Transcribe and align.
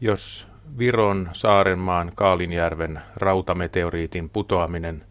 jos 0.00 0.48
Viron, 0.78 1.30
Saarenmaan, 1.32 2.12
Kaalinjärven 2.14 3.00
rautameteoriitin 3.16 4.30
putoaminen 4.30 5.04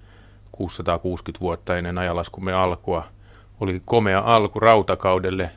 660 0.52 1.40
vuotta 1.40 1.78
ennen 1.78 1.98
ajalaskumme 1.98 2.54
alkua 2.54 3.06
oli 3.60 3.82
komea 3.86 4.20
alku 4.20 4.60
rautakaudelle, 4.60 5.52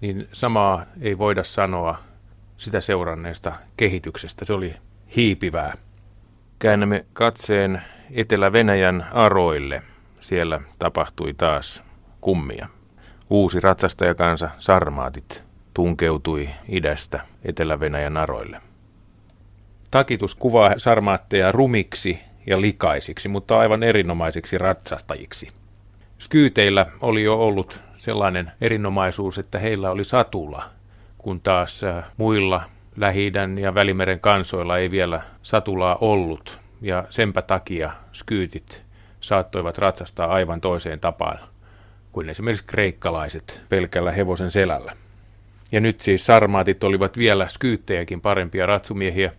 niin 0.00 0.28
samaa 0.32 0.82
ei 1.00 1.18
voida 1.18 1.44
sanoa 1.44 1.98
sitä 2.56 2.80
seuranneesta 2.80 3.52
kehityksestä. 3.76 4.44
Se 4.44 4.52
oli 4.52 4.74
hiipivää. 5.16 5.74
Käännämme 6.58 7.06
katseen 7.12 7.82
Etelä-Venäjän 8.10 9.06
aroille. 9.12 9.82
Siellä 10.20 10.60
tapahtui 10.78 11.34
taas 11.34 11.82
kummia. 12.20 12.68
Uusi 13.30 13.60
ratsastajakansa 13.60 14.48
sarmaatit 14.58 15.47
tunkeutui 15.78 16.48
idästä 16.68 17.20
Etelä-Venäjän 17.44 18.16
aroille. 18.16 18.60
Takitus 19.90 20.34
kuvaa 20.34 20.74
sarmaatteja 20.76 21.52
rumiksi 21.52 22.20
ja 22.46 22.60
likaisiksi, 22.60 23.28
mutta 23.28 23.58
aivan 23.58 23.82
erinomaisiksi 23.82 24.58
ratsastajiksi. 24.58 25.48
Skyyteillä 26.18 26.86
oli 27.00 27.22
jo 27.22 27.40
ollut 27.40 27.80
sellainen 27.96 28.52
erinomaisuus, 28.60 29.38
että 29.38 29.58
heillä 29.58 29.90
oli 29.90 30.04
satula, 30.04 30.64
kun 31.18 31.40
taas 31.40 31.80
muilla 32.16 32.62
lähi 32.96 33.32
ja 33.60 33.74
Välimeren 33.74 34.20
kansoilla 34.20 34.78
ei 34.78 34.90
vielä 34.90 35.22
satulaa 35.42 35.96
ollut, 36.00 36.60
ja 36.80 37.04
senpä 37.10 37.42
takia 37.42 37.92
skyytit 38.12 38.84
saattoivat 39.20 39.78
ratsastaa 39.78 40.26
aivan 40.26 40.60
toiseen 40.60 41.00
tapaan 41.00 41.38
kuin 42.12 42.30
esimerkiksi 42.30 42.66
kreikkalaiset 42.66 43.62
pelkällä 43.68 44.12
hevosen 44.12 44.50
selällä. 44.50 44.92
Ja 45.72 45.80
nyt 45.80 46.00
siis 46.00 46.26
sarmaatit 46.26 46.84
olivat 46.84 47.18
vielä 47.18 47.48
skyyttejäkin 47.48 48.20
parempia 48.20 48.66
ratsumiehiä. 48.66 49.32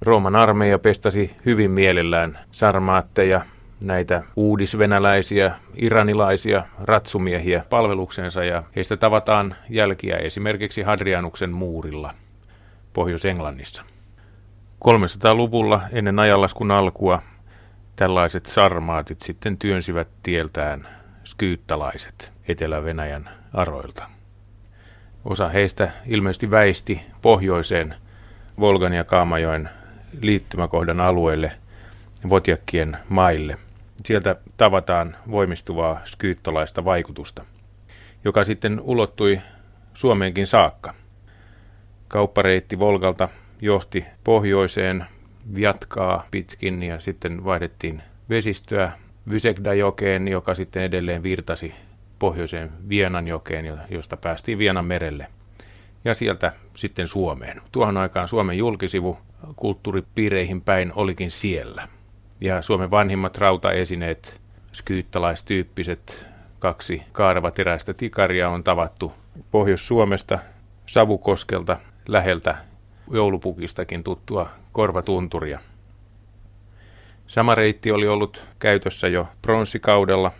Rooman 0.00 0.36
armeija 0.36 0.78
pestasi 0.78 1.30
hyvin 1.46 1.70
mielellään 1.70 2.38
sarmaatteja, 2.52 3.40
näitä 3.80 4.22
uudisvenäläisiä, 4.36 5.52
iranilaisia 5.76 6.62
ratsumiehiä 6.80 7.64
palveluksensa 7.70 8.44
ja 8.44 8.62
heistä 8.76 8.96
tavataan 8.96 9.54
jälkiä 9.68 10.16
esimerkiksi 10.16 10.82
Hadrianuksen 10.82 11.50
muurilla 11.50 12.14
Pohjois-Englannissa. 12.92 13.82
300-luvulla 14.84 15.80
ennen 15.92 16.18
ajanlaskun 16.18 16.70
alkua 16.70 17.22
tällaiset 17.96 18.46
sarmaatit 18.46 19.20
sitten 19.20 19.58
työnsivät 19.58 20.08
tieltään 20.22 20.88
skyyttalaiset 21.24 22.32
Etelä-Venäjän 22.48 23.28
aroilta. 23.52 24.21
Osa 25.24 25.48
heistä 25.48 25.90
ilmeisesti 26.06 26.50
väisti 26.50 27.00
pohjoiseen 27.22 27.94
Volgan 28.60 28.92
ja 28.92 29.04
Kaamajoen 29.04 29.68
liittymäkohdan 30.20 31.00
alueelle 31.00 31.52
Votjakkien 32.30 32.96
maille. 33.08 33.56
Sieltä 34.04 34.36
tavataan 34.56 35.16
voimistuvaa 35.30 36.00
skyyttolaista 36.04 36.84
vaikutusta, 36.84 37.44
joka 38.24 38.44
sitten 38.44 38.80
ulottui 38.80 39.40
Suomeenkin 39.94 40.46
saakka. 40.46 40.92
Kauppareitti 42.08 42.78
Volgalta 42.78 43.28
johti 43.60 44.04
pohjoiseen 44.24 45.04
jatkaa 45.56 46.26
pitkin 46.30 46.82
ja 46.82 47.00
sitten 47.00 47.44
vaihdettiin 47.44 48.02
vesistöä 48.28 48.92
Vysekdajokeen, 49.30 50.28
joka 50.28 50.54
sitten 50.54 50.82
edelleen 50.82 51.22
virtasi 51.22 51.74
pohjoiseen 52.22 52.70
Vienanjokeen, 52.88 53.78
josta 53.90 54.16
päästiin 54.16 54.58
Vienan 54.58 54.84
merelle. 54.84 55.26
Ja 56.04 56.14
sieltä 56.14 56.52
sitten 56.74 57.08
Suomeen. 57.08 57.62
Tuohon 57.72 57.96
aikaan 57.96 58.28
Suomen 58.28 58.58
julkisivu 58.58 59.18
kulttuuripiireihin 59.56 60.60
päin 60.62 60.92
olikin 60.96 61.30
siellä. 61.30 61.88
Ja 62.40 62.62
Suomen 62.62 62.90
vanhimmat 62.90 63.38
rautaesineet, 63.38 64.40
skyyttalaistyyppiset 64.72 66.26
kaksi 66.58 67.02
kaarvateräistä 67.12 67.94
tikaria 67.94 68.48
on 68.48 68.64
tavattu 68.64 69.12
Pohjois-Suomesta, 69.50 70.38
Savukoskelta, 70.86 71.78
läheltä 72.08 72.56
joulupukistakin 73.10 74.04
tuttua 74.04 74.48
korvatunturia. 74.72 75.58
Sama 77.26 77.54
reitti 77.54 77.92
oli 77.92 78.08
ollut 78.08 78.44
käytössä 78.58 79.08
jo 79.08 79.28
pronssikaudella. 79.42 80.32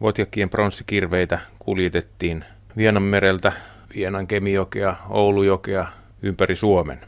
Votjakkien 0.00 0.50
pronssikirveitä 0.50 1.38
kuljetettiin 1.58 2.44
Vienanmereltä, 2.76 3.52
Vienan 3.96 4.26
Kemijokea, 4.26 4.96
Oulujokea 5.08 5.86
ympäri 6.22 6.56
Suomen. 6.56 7.00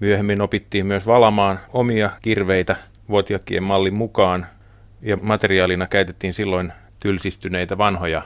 Myöhemmin 0.00 0.40
opittiin 0.40 0.86
myös 0.86 1.06
valamaan 1.06 1.60
omia 1.72 2.10
kirveitä 2.22 2.76
Votjakkien 3.10 3.62
mallin 3.62 3.94
mukaan, 3.94 4.46
ja 5.02 5.16
materiaalina 5.16 5.86
käytettiin 5.86 6.34
silloin 6.34 6.72
tylsistyneitä 7.02 7.78
vanhoja 7.78 8.22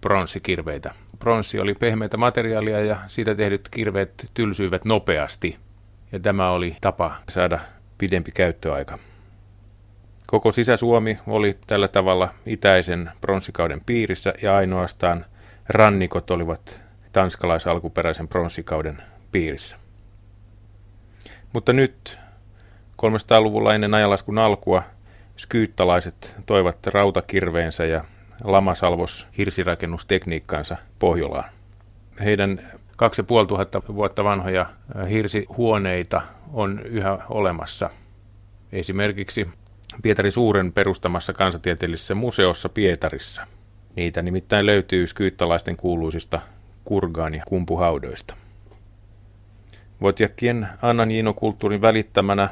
pronssikirveitä. 0.00 0.94
Pronssi 1.18 1.60
oli 1.60 1.74
pehmeitä 1.74 2.16
materiaalia 2.16 2.80
ja 2.80 2.96
siitä 3.06 3.34
tehdyt 3.34 3.68
kirveet 3.70 4.30
tylsyivät 4.34 4.84
nopeasti. 4.84 5.56
Ja 6.12 6.20
tämä 6.20 6.50
oli 6.50 6.76
tapa 6.80 7.16
saada 7.28 7.58
pidempi 7.98 8.30
käyttöaika. 8.32 8.98
Koko 10.30 10.50
Sisä-Suomi 10.50 11.18
oli 11.26 11.58
tällä 11.66 11.88
tavalla 11.88 12.28
itäisen 12.46 13.10
pronssikauden 13.20 13.80
piirissä 13.86 14.32
ja 14.42 14.56
ainoastaan 14.56 15.24
rannikot 15.68 16.30
olivat 16.30 16.80
tanskalaisalkuperäisen 17.12 18.28
pronssikauden 18.28 19.02
piirissä. 19.32 19.76
Mutta 21.52 21.72
nyt 21.72 22.18
300-luvulla 23.02 23.74
ennen 23.74 23.94
ajanlaskun 23.94 24.38
alkua 24.38 24.82
skyyttalaiset 25.36 26.36
toivat 26.46 26.86
rautakirveensä 26.86 27.84
ja 27.84 28.04
lamasalvos 28.44 29.28
hirsirakennustekniikkaansa 29.38 30.76
Pohjolaan. 30.98 31.50
Heidän 32.24 32.60
2500 32.96 33.82
vuotta 33.94 34.24
vanhoja 34.24 34.66
hirsihuoneita 35.10 36.20
on 36.52 36.80
yhä 36.84 37.18
olemassa. 37.28 37.90
Esimerkiksi 38.72 39.48
Pietari 40.02 40.30
Suuren 40.30 40.72
perustamassa 40.72 41.32
kansantieteellisessä 41.32 42.14
museossa 42.14 42.68
Pietarissa. 42.68 43.46
Niitä 43.96 44.22
nimittäin 44.22 44.66
löytyy 44.66 45.06
skyyttalaisten 45.06 45.76
kuuluisista 45.76 46.40
kurgaan 46.84 47.34
ja 47.34 47.42
kumpuhaudoista. 47.48 48.34
Votjakkien 50.02 50.68
Annanjino-kulttuurin 50.82 51.82
välittämänä 51.82 52.48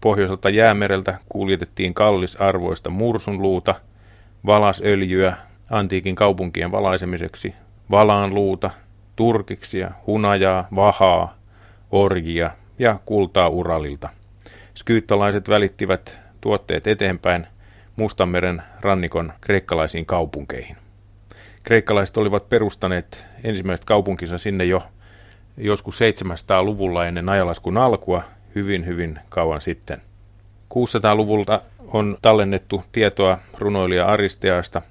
pohjoiselta 0.00 0.50
jäämereltä 0.50 1.18
kuljetettiin 1.28 1.94
kallisarvoista 1.94 2.90
mursunluuta, 2.90 3.74
valasöljyä 4.46 5.36
antiikin 5.70 6.14
kaupunkien 6.14 6.72
valaisemiseksi, 6.72 7.54
valaanluuta, 7.90 8.70
turkiksia, 9.16 9.90
hunajaa, 10.06 10.68
vahaa, 10.74 11.38
orjia 11.90 12.50
ja 12.78 13.00
kultaa 13.04 13.48
Uralilta. 13.48 14.08
Skyyttalaiset 14.74 15.48
välittivät 15.48 16.20
tuotteet 16.40 16.86
eteenpäin 16.86 17.46
Mustanmeren 17.96 18.62
rannikon 18.80 19.32
kreikkalaisiin 19.40 20.06
kaupunkeihin. 20.06 20.76
Kreikkalaiset 21.62 22.16
olivat 22.16 22.48
perustaneet 22.48 23.26
ensimmäiset 23.44 23.84
kaupunkinsa 23.84 24.38
sinne 24.38 24.64
jo 24.64 24.82
joskus 25.56 26.00
700-luvulla 26.00 27.06
ennen 27.06 27.28
ajalaskun 27.28 27.76
alkua, 27.76 28.22
hyvin 28.54 28.86
hyvin 28.86 29.18
kauan 29.28 29.60
sitten. 29.60 30.02
600-luvulta 30.74 31.60
on 31.86 32.16
tallennettu 32.22 32.84
tietoa 32.92 33.38
runoilija 33.58 34.06
Aristeasta, 34.06 34.82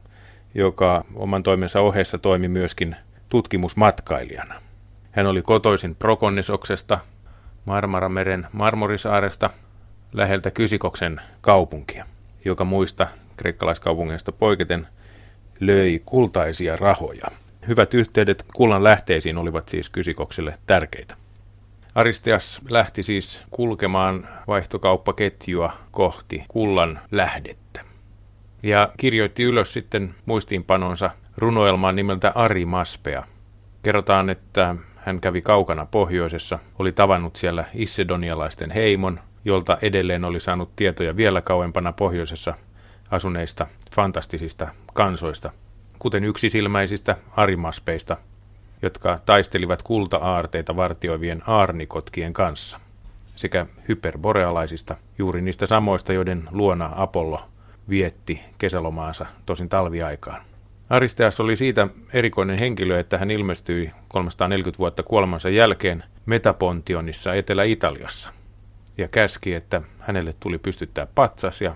joka 0.56 1.04
oman 1.16 1.44
toimensa 1.44 1.82
ohessa 1.82 2.18
toimi 2.18 2.48
myöskin 2.48 2.96
tutkimusmatkailijana. 3.30 4.56
Hän 5.12 5.28
oli 5.28 5.42
kotoisin 5.42 5.96
Prokonnisoksesta, 5.96 7.00
Marmarameren 7.66 8.48
Marmorisaaresta– 8.54 9.50
läheltä 10.14 10.52
Kysikoksen 10.52 11.22
kaupunkia, 11.42 12.06
joka 12.46 12.66
muista 12.66 13.08
kreikkalaiskaupungeista 13.38 14.32
poiketen 14.32 14.88
löi 15.60 16.02
kultaisia 16.06 16.76
rahoja. 16.76 17.28
Hyvät 17.68 17.94
yhteydet 17.94 18.46
kullan 18.54 18.84
lähteisiin 18.84 19.38
olivat 19.38 19.68
siis 19.68 19.90
Kysikokselle 19.90 20.58
tärkeitä. 20.66 21.16
Aristeas 21.96 22.62
lähti 22.70 23.04
siis 23.04 23.44
kulkemaan 23.52 24.28
vaihtokauppaketjua 24.48 25.74
kohti 25.92 26.44
kullan 26.48 27.00
lähdettä. 27.12 27.82
Ja 28.64 28.92
kirjoitti 28.98 29.44
ylös 29.44 29.74
sitten 29.74 30.16
muistiinpanonsa 30.26 31.12
runoelmaan 31.38 31.96
nimeltä 31.96 32.32
Ari 32.36 32.66
Maspea. 32.66 33.24
Kerrotaan, 33.84 34.30
että 34.30 34.76
hän 34.96 35.22
kävi 35.22 35.42
kaukana 35.42 35.86
pohjoisessa, 35.86 36.60
oli 36.80 36.92
tavannut 36.92 37.36
siellä 37.36 37.66
issedonialaisten 37.74 38.72
heimon 38.72 39.20
jolta 39.46 39.78
edelleen 39.82 40.26
oli 40.26 40.40
saanut 40.40 40.76
tietoja 40.76 41.16
vielä 41.16 41.42
kauempana 41.42 41.94
pohjoisessa 41.94 42.54
asuneista 43.12 43.68
fantastisista 43.96 44.68
kansoista, 44.94 45.52
kuten 46.00 46.24
yksisilmäisistä 46.24 47.16
arimaspeista, 47.36 48.18
jotka 48.82 49.20
taistelivat 49.26 49.84
kulta-aarteita 49.84 50.76
vartioivien 50.76 51.42
aarnikotkien 51.48 52.34
kanssa. 52.34 52.80
sekä 53.36 53.66
hyperborealaisista, 53.88 54.96
juuri 55.18 55.42
niistä 55.42 55.68
samoista, 55.68 56.14
joiden 56.14 56.48
luona 56.52 56.92
Apollo 56.96 57.42
vietti 57.90 58.42
kesälomaansa 58.58 59.26
tosin 59.46 59.70
talviaikaan. 59.70 60.42
Aristeas 60.90 61.40
oli 61.40 61.56
siitä 61.56 61.88
erikoinen 62.14 62.60
henkilö, 62.60 63.00
että 63.00 63.18
hän 63.18 63.32
ilmestyi 63.32 63.92
340 64.08 64.80
vuotta 64.80 65.04
kuolemansa 65.04 65.50
jälkeen 65.50 66.04
Metapontionissa 66.26 67.34
Etelä-Italiassa 67.34 68.39
ja 69.00 69.08
käski, 69.08 69.54
että 69.54 69.82
hänelle 70.00 70.34
tuli 70.40 70.58
pystyttää 70.58 71.08
patsas 71.16 71.62
ja 71.62 71.76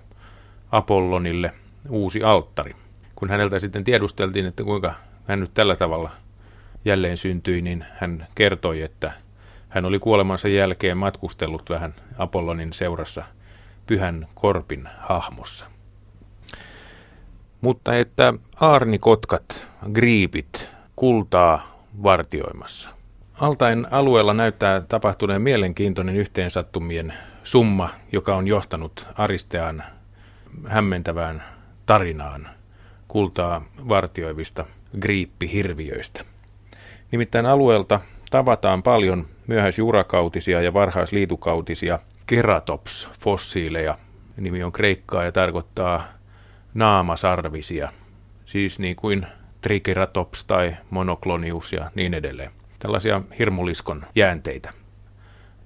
Apollonille 0.71 1.51
uusi 1.89 2.23
alttari. 2.23 2.75
Kun 3.15 3.29
häneltä 3.29 3.59
sitten 3.59 3.83
tiedusteltiin, 3.83 4.45
että 4.45 4.63
kuinka 4.63 4.93
hän 5.27 5.39
nyt 5.39 5.53
tällä 5.53 5.75
tavalla 5.75 6.09
jälleen 6.85 7.17
syntyi, 7.17 7.61
niin 7.61 7.85
hän 7.95 8.27
kertoi, 8.35 8.81
että 8.81 9.11
hän 9.69 9.85
oli 9.85 9.99
kuolemansa 9.99 10.47
jälkeen 10.47 10.97
matkustellut 10.97 11.69
vähän 11.69 11.93
Apollonin 12.17 12.73
seurassa 12.73 13.23
pyhän 13.87 14.27
korpin 14.35 14.89
hahmossa. 14.99 15.65
Mutta 17.61 17.97
että 17.97 18.33
aarnikotkat, 18.61 19.67
griipit, 19.93 20.69
kultaa 20.95 21.83
vartioimassa. 22.03 22.89
Altain 23.41 23.88
alueella 23.91 24.33
näyttää 24.33 24.81
tapahtuneen 24.81 25.41
mielenkiintoinen 25.41 26.15
yhteensattumien 26.15 27.13
summa, 27.44 27.89
joka 28.12 28.35
on 28.35 28.47
johtanut 28.47 29.07
Aristean 29.18 29.83
hämmentävään 30.68 31.44
tarinaan 31.85 32.47
kultaa 33.07 33.65
vartioivista 33.89 34.65
griippihirviöistä. 35.01 36.25
Nimittäin 37.12 37.45
alueelta 37.45 38.00
tavataan 38.31 38.83
paljon 38.83 39.27
myöhäisjurakautisia 39.47 40.62
ja 40.62 40.74
varhaisliitukautisia 40.74 42.00
keratops-fossiileja. 42.25 43.95
Nimi 44.38 44.63
on 44.63 44.71
kreikkaa 44.71 45.24
ja 45.24 45.31
tarkoittaa 45.31 46.06
naamasarvisia, 46.74 47.89
siis 48.45 48.79
niin 48.79 48.95
kuin 48.95 49.25
Triceratops 49.62 50.45
tai 50.45 50.75
Monoklonius 50.89 51.74
ja 51.74 51.91
niin 51.95 52.13
edelleen. 52.13 52.51
Tällaisia 52.83 53.21
hirmuliskon 53.39 54.03
jäänteitä. 54.15 54.69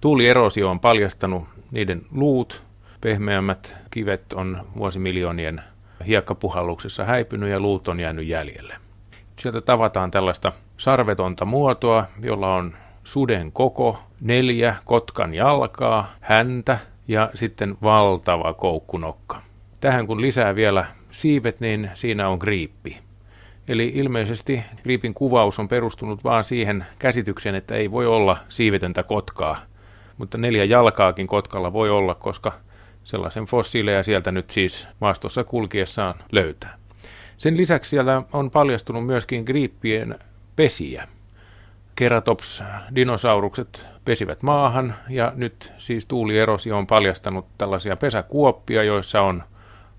Tuulierosio 0.02 0.69
on 0.69 0.80
paljastanut 0.80 1.44
niiden 1.72 2.02
luut, 2.12 2.64
pehmeämmät 3.02 3.75
kivet 3.92 4.34
on 4.34 4.68
vuosimiljoonien 4.78 5.62
hiekkapuhalluksessa 6.08 7.06
häipynyt 7.06 7.50
ja 7.50 7.60
luut 7.60 7.88
on 7.88 8.00
jäänyt 8.00 8.28
jäljelle. 8.28 8.75
Sieltä 9.40 9.62
tavataan 9.62 10.12
tällaista 10.12 10.52
sarvetonta 10.78 11.46
muotoa, 11.46 12.06
jolla 12.22 12.56
on 12.56 12.74
suden 13.04 13.52
koko, 13.52 14.00
neljä 14.22 14.75
kotkan 14.86 15.34
jalkaa, 15.34 16.12
häntä 16.22 16.80
ja 17.08 17.30
sitten 17.34 17.78
valtava 17.81 18.54
koukkunokka. 18.54 19.42
Tähän 19.80 20.08
kun 20.08 20.22
lisää 20.22 20.56
vielä 20.56 20.86
siivet, 21.12 21.60
niin 21.60 21.92
siinä 21.94 22.30
on 22.30 22.38
griippi. 22.42 23.06
Eli 23.68 23.92
ilmeisesti 23.96 24.64
griipin 24.84 25.14
kuvaus 25.14 25.60
on 25.60 25.68
perustunut 25.68 26.24
vaan 26.24 26.44
siihen 26.44 26.86
käsitykseen, 27.00 27.56
että 27.56 27.75
ei 27.75 27.92
voi 27.92 28.06
olla 28.08 28.38
siivetöntä 28.50 29.04
kotkaa. 29.04 29.58
Mutta 30.18 30.38
neljä 30.38 30.64
jalkaakin 30.64 31.28
kotkalla 31.28 31.74
voi 31.74 31.90
olla, 31.90 32.16
koska 32.16 32.52
sellaisen 33.04 33.46
fossiileja 33.46 34.04
sieltä 34.04 34.31
nyt 34.31 34.50
siis 34.50 34.88
maastossa 35.00 35.44
kulkiessaan 35.44 36.16
löytää. 36.31 36.78
Sen 37.38 37.58
lisäksi 37.58 37.90
siellä 37.90 38.24
on 38.34 38.52
paljastunut 38.52 39.06
myöskin 39.06 39.44
griippien 39.44 40.16
pesiä. 40.56 41.08
Keratops-dinosaurukset 41.96 43.86
pesivät 44.06 44.44
maahan 44.44 44.94
ja 45.10 45.34
nyt 45.36 45.74
siis 45.78 46.08
tuulierosio 46.08 46.78
on 46.78 46.88
paljastanut 46.88 47.46
tällaisia 47.58 47.96
pesäkuoppia, 47.96 48.84
joissa 48.84 49.22
on, 49.22 49.44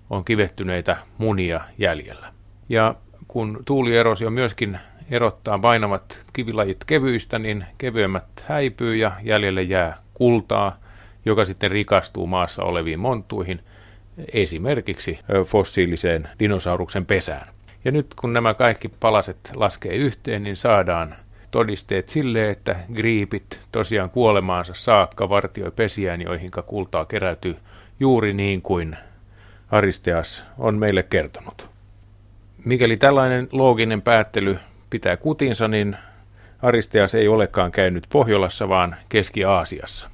on 0.09 0.25
kivettyneitä 0.25 0.97
munia 1.17 1.61
jäljellä. 1.77 2.33
Ja 2.69 2.95
kun 3.29 3.59
tuulierosio 3.65 4.29
myöskin 4.29 4.79
erottaa 5.11 5.59
painavat 5.59 6.25
kivilajit 6.33 6.77
kevyistä, 6.87 7.39
niin 7.39 7.65
kevyemmät 7.77 8.25
häipyy 8.47 8.95
ja 8.95 9.11
jäljelle 9.23 9.63
jää 9.63 9.97
kultaa, 10.13 10.77
joka 11.25 11.45
sitten 11.45 11.71
rikastuu 11.71 12.27
maassa 12.27 12.63
oleviin 12.63 12.99
monttuihin, 12.99 13.59
esimerkiksi 14.33 15.19
fossiiliseen 15.45 16.29
dinosauruksen 16.39 17.05
pesään. 17.05 17.47
Ja 17.85 17.91
nyt 17.91 18.07
kun 18.13 18.33
nämä 18.33 18.53
kaikki 18.53 18.87
palaset 18.99 19.51
laskee 19.55 19.95
yhteen, 19.95 20.43
niin 20.43 20.57
saadaan 20.57 21.15
todisteet 21.51 22.09
sille, 22.09 22.49
että 22.49 22.75
griipit 22.93 23.61
tosiaan 23.71 24.09
kuolemaansa 24.09 24.73
saakka 24.73 25.29
vartioi 25.29 25.71
pesiään, 25.71 26.21
joihin 26.21 26.51
kultaa 26.65 27.05
keräytyy 27.05 27.55
juuri 27.99 28.33
niin 28.33 28.61
kuin 28.61 28.97
Aristeas 29.71 30.43
on 30.57 30.77
meille 30.77 31.03
kertonut. 31.03 31.78
Mikäli 32.65 32.97
tällainen 32.97 33.47
looginen 33.51 34.01
päättely 34.01 34.59
pitää 34.89 35.17
kutinsa, 35.17 35.67
niin 35.67 35.97
Aristeas 36.61 37.15
ei 37.15 37.27
olekaan 37.27 37.71
käynyt 37.71 38.07
Pohjolassa, 38.09 38.69
vaan 38.69 38.95
Keski-Aasiassa. 39.09 40.09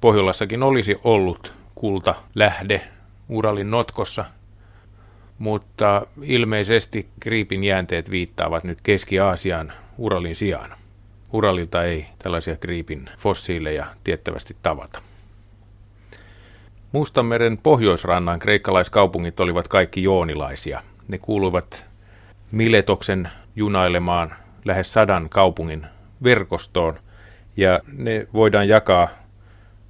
Pohjolassakin 0.00 0.62
olisi 0.62 0.96
ollut 1.04 1.54
kulta 1.74 2.14
lähde 2.34 2.80
Uralin 3.28 3.70
notkossa, 3.70 4.24
mutta 5.38 6.06
ilmeisesti 6.22 7.08
Kriipin 7.20 7.64
jäänteet 7.64 8.10
viittaavat 8.10 8.64
nyt 8.64 8.78
Keski-Aasiaan 8.82 9.72
Uralin 9.98 10.36
sijaan. 10.36 10.70
Uralilta 11.32 11.84
ei 11.84 12.06
tällaisia 12.18 12.56
Kriipin 12.56 13.10
fossiileja 13.18 13.86
tiettävästi 14.04 14.56
tavata. 14.62 15.02
Mustanmeren 16.92 17.58
pohjoisrannan 17.58 18.38
kreikkalaiskaupungit 18.38 19.40
olivat 19.40 19.68
kaikki 19.68 20.02
joonilaisia. 20.02 20.80
Ne 21.08 21.18
kuuluivat 21.18 21.84
Miletoksen 22.50 23.28
junailemaan 23.56 24.34
lähes 24.64 24.92
sadan 24.92 25.28
kaupungin 25.30 25.86
verkostoon, 26.22 26.98
ja 27.56 27.80
ne 27.92 28.26
voidaan 28.32 28.68
jakaa 28.68 29.08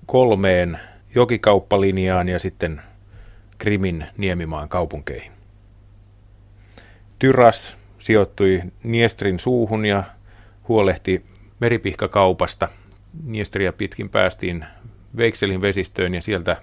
kolmeen 0.06 0.78
jokikauppalinjaan 1.14 2.28
ja 2.28 2.38
sitten 2.38 2.82
Krimin 3.58 4.06
niemimaan 4.16 4.68
kaupunkeihin. 4.68 5.32
Tyras 7.18 7.76
sijoittui 7.98 8.62
Niestrin 8.82 9.38
suuhun 9.38 9.84
ja 9.84 10.04
huolehti 10.68 11.24
meripihkakaupasta. 11.60 12.68
Niestria 13.24 13.72
pitkin 13.72 14.10
päästiin 14.10 14.64
Veikselin 15.16 15.60
vesistöön 15.60 16.14
ja 16.14 16.22
sieltä 16.22 16.56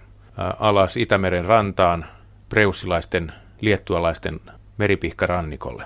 alas 0.60 0.98
Itämeren 0.98 1.46
rantaan 1.46 2.06
preussilaisten 2.50 3.32
liettualaisten 3.62 4.40
meripihkarannikolle. 4.78 5.86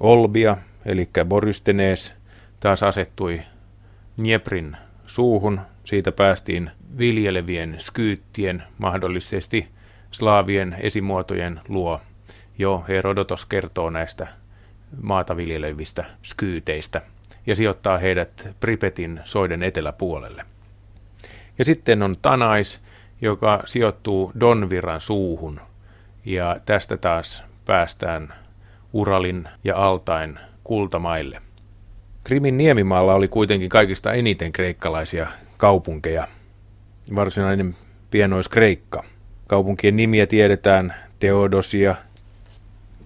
Olbia, 0.00 0.56
eli 0.84 1.10
Borystenes, 1.24 2.14
taas 2.60 2.82
asettui 2.82 3.40
Dnieprin 4.18 4.76
suuhun. 5.06 5.60
Siitä 5.84 6.12
päästiin 6.12 6.70
viljelevien 6.98 7.76
skyyttien, 7.78 8.62
mahdollisesti 8.78 9.68
slaavien 10.10 10.76
esimuotojen 10.80 11.60
luo. 11.68 12.00
Jo 12.58 12.84
Herodotos 12.88 13.46
kertoo 13.46 13.90
näistä 13.90 14.26
maata 15.02 15.36
viljelevistä 15.36 16.04
skyyteistä 16.22 17.02
ja 17.46 17.56
sijoittaa 17.56 17.98
heidät 17.98 18.48
Pripetin 18.60 19.20
soiden 19.24 19.62
eteläpuolelle. 19.62 20.44
Ja 21.58 21.64
sitten 21.64 22.02
on 22.02 22.14
Tanais, 22.22 22.80
joka 23.20 23.62
sijoittuu 23.66 24.32
Donviran 24.40 25.00
suuhun, 25.00 25.60
ja 26.24 26.56
tästä 26.66 26.96
taas 26.96 27.42
päästään 27.64 28.34
Uralin 28.92 29.48
ja 29.64 29.76
Altain 29.76 30.38
kultamaille. 30.64 31.42
Krimin 32.24 32.58
niemimaalla 32.58 33.14
oli 33.14 33.28
kuitenkin 33.28 33.68
kaikista 33.68 34.12
eniten 34.12 34.52
kreikkalaisia 34.52 35.26
kaupunkeja. 35.56 36.28
Varsinainen 37.14 37.74
pienois-Kreikka. 38.10 39.04
Kaupunkien 39.46 39.96
nimiä 39.96 40.26
tiedetään 40.26 40.94
Teodosia, 41.18 41.96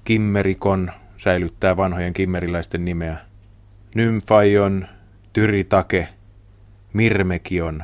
Kimmerikon, 0.04 0.92
säilyttää 1.16 1.76
vanhojen 1.76 2.12
kimmeriläisten 2.12 2.84
nimeä, 2.84 3.16
Nymfaion, 3.94 4.86
Tyritake, 5.32 6.08
Mirmekion 6.92 7.82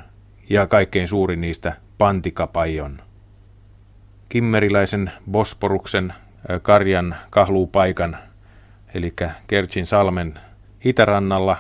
ja 0.51 0.67
kaikkein 0.67 1.09
suurin 1.09 1.41
niistä 1.41 1.77
Pantikapajon. 1.99 3.03
Kimmeriläisen 4.31 5.13
Bosporuksen 5.31 6.13
karjan 6.63 7.17
kahluupaikan, 7.31 8.17
eli 8.95 9.15
Kerchin 9.47 9.87
salmen 9.87 10.35
Itärannalla, 10.85 11.57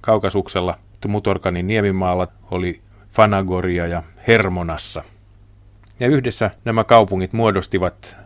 Kaukasuksella, 0.00 0.78
Mutorkanin 1.08 1.66
niemimaalla 1.66 2.26
oli 2.50 2.80
Fanagoria 3.08 3.86
ja 3.86 4.02
Hermonassa. 4.28 5.02
Ja 6.00 6.06
yhdessä 6.06 6.50
nämä 6.64 6.84
kaupungit 6.84 7.32
muodostivat 7.32 8.16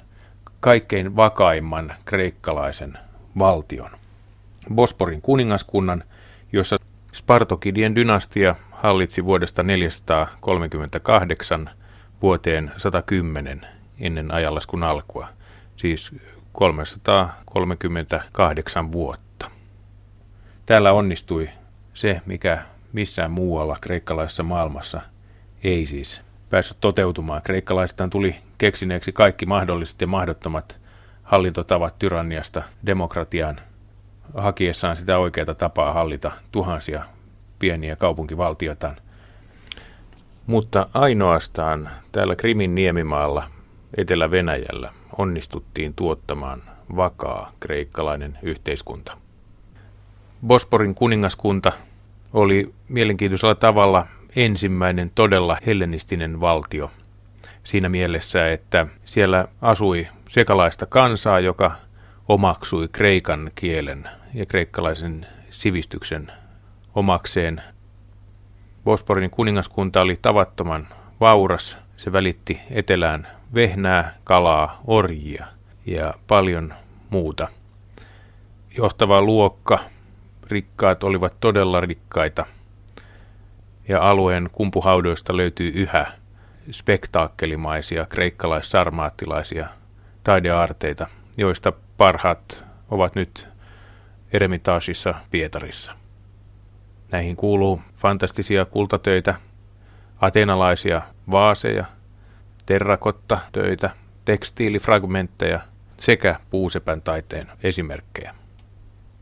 kaikkein 0.61 1.17
vakaimman 1.17 1.95
kreikkalaisen 2.05 2.99
valtion. 3.39 3.91
Bosporin 4.75 5.23
kuningaskunnan, 5.23 6.05
jossa 6.53 6.77
Spartokidien 7.15 7.95
dynastia 7.95 8.55
hallitsi 8.71 9.25
vuodesta 9.25 9.63
438 9.63 11.71
vuoteen 12.23 12.71
110 12.77 13.67
ennen 14.01 14.35
ajanlaskun 14.35 14.83
alkua, 14.83 15.29
siis 15.77 16.17
338 16.53 18.93
vuotta. 18.93 19.51
Täällä 20.67 20.93
onnistui 20.93 21.49
se, 21.95 22.21
mikä 22.27 22.59
missään 22.93 23.31
muualla 23.31 23.77
kreikkalaisessa 23.81 24.43
maailmassa 24.43 25.01
ei 25.65 25.87
siis 25.87 26.23
päässyt 26.51 26.81
toteutumaan. 26.81 27.43
Kreikkalaistaan 27.43 28.11
tuli 28.11 28.37
keksineeksi 28.59 29.13
kaikki 29.13 29.47
mahdolliset 29.47 30.01
ja 30.01 30.07
mahdottomat 30.07 30.81
hallintotavat 31.23 31.99
tyranniasta 31.99 32.63
demokratiaan 32.87 33.61
hakiessaan 34.35 34.97
sitä 34.97 35.19
oikeaa 35.19 35.55
tapaa 35.55 35.93
hallita 35.93 36.33
tuhansia 36.53 37.05
pieniä 37.59 37.97
kaupunkivaltioitaan. 37.97 38.97
Mutta 40.51 40.87
ainoastaan 40.95 41.91
täällä 42.13 42.37
Krimin 42.37 42.75
niemimaalla 42.75 43.51
Etelä-Venäjällä 43.97 44.93
onnistuttiin 45.19 45.95
tuottamaan 45.95 46.63
vakaa 46.97 47.53
kreikkalainen 47.61 48.39
yhteiskunta. 48.43 49.17
Bosporin 50.47 50.95
kuningaskunta 50.95 51.73
oli 52.33 52.75
mielenkiintoisella 52.89 53.55
tavalla 53.55 54.07
ensimmäinen 54.37 55.13
todella 55.15 55.59
hellenistinen 55.67 56.41
valtio 56.41 56.91
siinä 57.65 57.89
mielessä, 57.89 58.53
että 58.53 58.87
siellä 59.05 59.49
asui 59.63 60.09
sekalaista 60.29 60.87
kansaa, 60.87 61.41
joka 61.41 61.73
omaksui 62.29 62.89
kreikan 62.93 63.51
kielen 63.55 64.09
ja 64.35 64.47
kreikkalaisen 64.47 65.27
sivistyksen 65.51 66.33
omakseen. 66.95 67.63
Bosporin 68.85 69.31
kuningaskunta 69.31 70.01
oli 70.01 70.17
tavattoman 70.23 70.89
vauras. 71.21 71.79
Se 71.97 72.13
välitti 72.13 72.61
etelään 72.71 73.29
vehnää, 73.55 74.15
kalaa, 74.25 74.81
orjia 74.87 75.47
ja 75.87 76.15
paljon 76.27 76.75
muuta. 77.11 77.49
Johtava 78.77 79.23
luokka, 79.23 79.79
rikkaat 80.51 81.05
olivat 81.05 81.35
todella 81.41 81.81
rikkaita. 81.81 82.47
Ja 83.89 84.11
alueen 84.11 84.49
kumpuhaudoista 84.53 85.37
löytyy 85.37 85.69
yhä 85.75 86.07
spektaakkelimaisia 86.71 88.07
kreikkalais-sarmaattilaisia 88.07 89.69
taidearteita, 90.25 91.07
joista 91.37 91.73
parhaat 91.97 92.65
ovat 92.91 93.15
nyt 93.15 93.49
Eremitaasissa 94.33 95.15
Pietarissa. 95.31 96.00
Näihin 97.13 97.37
kuuluu 97.37 97.81
fantastisia 97.97 98.65
kultatöitä, 98.65 99.35
atenalaisia 100.21 101.03
vaaseja, 101.31 101.85
terrakotta-töitä, 102.67 103.91
tekstiilifragmentteja 104.25 105.61
sekä 105.97 106.37
puusepän 106.51 107.03
taiteen 107.03 107.47
esimerkkejä. 107.63 108.35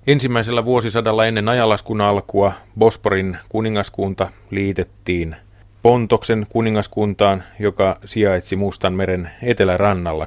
Ensimmäisellä 0.07 0.64
vuosisadalla 0.64 1.26
ennen 1.26 1.49
ajalaskun 1.49 2.00
alkua 2.00 2.52
Bosporin 2.78 3.38
kuningaskunta 3.49 4.30
liitettiin 4.50 5.37
Pontoksen 5.83 6.47
kuningaskuntaan, 6.49 7.45
joka 7.59 7.99
sijaitsi 8.04 8.57
Mustanmeren 8.57 9.30
etelärannalla. 9.42 10.26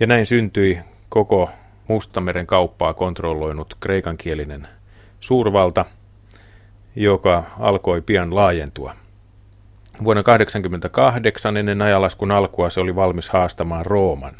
Ja 0.00 0.06
näin 0.06 0.26
syntyi 0.26 0.80
koko 1.08 1.50
Mustameren 1.88 2.46
kauppaa 2.46 2.94
kontrolloinut 2.94 3.76
kreikankielinen 3.80 4.68
suurvalta, 5.20 5.84
joka 6.96 7.42
alkoi 7.58 8.02
pian 8.02 8.34
laajentua. 8.34 8.94
Vuonna 10.04 10.22
1988 10.22 11.56
ennen 11.56 11.82
ajalaskun 11.82 12.30
alkua 12.30 12.70
se 12.70 12.80
oli 12.80 12.96
valmis 12.96 13.30
haastamaan 13.30 13.86
Rooman 13.86 14.34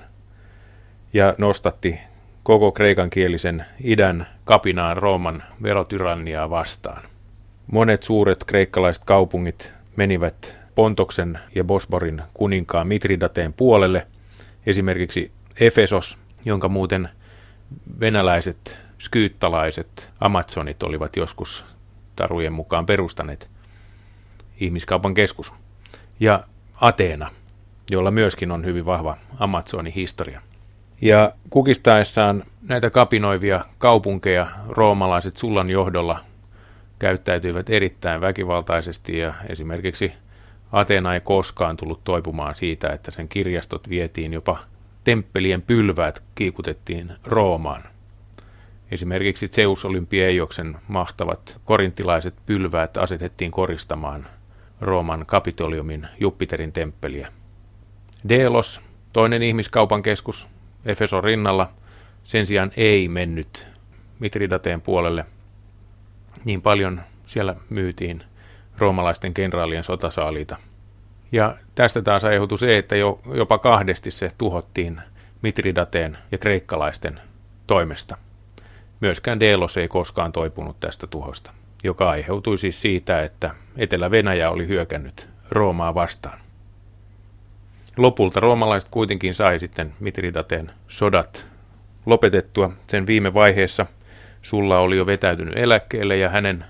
ja 1.12 1.34
nostatti 1.38 1.98
koko 2.42 2.72
kreikankielisen 2.72 3.64
idän 3.84 4.26
kapinaan 4.44 4.96
Rooman 4.96 5.42
verotyranniaa 5.62 6.50
vastaan. 6.50 7.02
Monet 7.66 8.02
suuret 8.02 8.44
kreikkalaiset 8.44 9.04
kaupungit 9.04 9.72
menivät 9.96 10.56
Pontoksen 10.74 11.38
ja 11.54 11.64
Bosborin 11.64 12.22
kuninkaan 12.34 12.88
Mitridateen 12.88 13.52
puolelle, 13.52 14.06
esimerkiksi 14.66 15.32
Efesos, 15.60 16.18
jonka 16.44 16.68
muuten 16.68 17.08
venäläiset 18.00 18.78
skyyttalaiset 18.98 20.10
amazonit 20.20 20.82
olivat 20.82 21.16
joskus 21.16 21.73
tarujen 22.16 22.52
mukaan 22.52 22.86
perustaneet 22.86 23.50
ihmiskaupan 24.60 25.14
keskus. 25.14 25.52
Ja 26.20 26.44
Ateena, 26.80 27.30
jolla 27.90 28.10
myöskin 28.10 28.50
on 28.50 28.64
hyvin 28.64 28.86
vahva 28.86 29.16
Amazonin 29.38 29.92
historia. 29.92 30.40
Ja 31.00 31.32
kukistaessaan 31.50 32.44
näitä 32.68 32.90
kapinoivia 32.90 33.64
kaupunkeja 33.78 34.46
roomalaiset 34.68 35.36
Sullan 35.36 35.70
johdolla 35.70 36.20
käyttäytyivät 36.98 37.70
erittäin 37.70 38.20
väkivaltaisesti 38.20 39.18
ja 39.18 39.34
esimerkiksi 39.48 40.12
Ateena 40.72 41.14
ei 41.14 41.20
koskaan 41.20 41.76
tullut 41.76 42.04
toipumaan 42.04 42.56
siitä, 42.56 42.88
että 42.88 43.10
sen 43.10 43.28
kirjastot 43.28 43.88
vietiin 43.88 44.32
jopa 44.32 44.58
temppelien 45.04 45.62
pylväät 45.62 46.22
kiikutettiin 46.34 47.12
Roomaan. 47.24 47.93
Esimerkiksi 48.90 49.48
Zeus 49.48 49.84
Olympieioksen 49.84 50.76
mahtavat 50.88 51.60
korintilaiset 51.64 52.34
pylväät 52.46 52.96
asetettiin 52.96 53.50
koristamaan 53.50 54.26
Rooman 54.80 55.24
kapitoliumin 55.26 56.08
Jupiterin 56.20 56.72
temppeliä. 56.72 57.28
Delos, 58.28 58.80
toinen 59.12 59.42
ihmiskaupan 59.42 60.02
keskus 60.02 60.46
Efeson 60.84 61.24
rinnalla, 61.24 61.70
sen 62.24 62.46
sijaan 62.46 62.72
ei 62.76 63.08
mennyt 63.08 63.66
Mitridateen 64.18 64.80
puolelle. 64.80 65.24
Niin 66.44 66.62
paljon 66.62 67.00
siellä 67.26 67.54
myytiin 67.70 68.22
roomalaisten 68.78 69.34
kenraalien 69.34 69.84
sotasaaliita– 69.84 70.56
ja 71.34 71.56
tästä 71.74 72.02
taas 72.02 72.24
aiheutui 72.24 72.58
se, 72.58 72.78
että 72.78 72.96
jo, 72.96 73.20
jopa 73.34 73.58
kahdesti 73.58 74.10
se 74.10 74.28
tuhottiin 74.38 75.00
Mitridateen 75.42 76.18
ja 76.32 76.38
kreikkalaisten 76.38 77.20
toimesta. 77.66 78.16
Myöskään 79.04 79.40
Delos 79.40 79.76
ei 79.76 79.88
koskaan 79.88 80.32
toipunut 80.32 80.80
tästä 80.80 81.06
tuhosta, 81.06 81.52
joka 81.82 82.10
aiheutui 82.10 82.58
siis 82.58 82.82
siitä, 82.82 83.22
että 83.22 83.50
Etelä-Venäjä 83.76 84.50
oli 84.50 84.68
hyökännyt 84.68 85.28
Roomaa 85.50 85.94
vastaan. 85.94 86.38
Lopulta 87.96 88.40
roomalaiset 88.40 88.90
kuitenkin 88.90 89.34
sai 89.34 89.58
sitten 89.58 89.94
Mitridateen 90.00 90.70
sodat 90.88 91.46
lopetettua. 92.06 92.70
Sen 92.86 93.06
viime 93.06 93.34
vaiheessa 93.34 93.86
Sulla 94.42 94.78
oli 94.78 94.96
jo 94.96 95.06
vetäytynyt 95.06 95.56
eläkkeelle 95.56 96.16
ja 96.16 96.28
hänen 96.28 96.64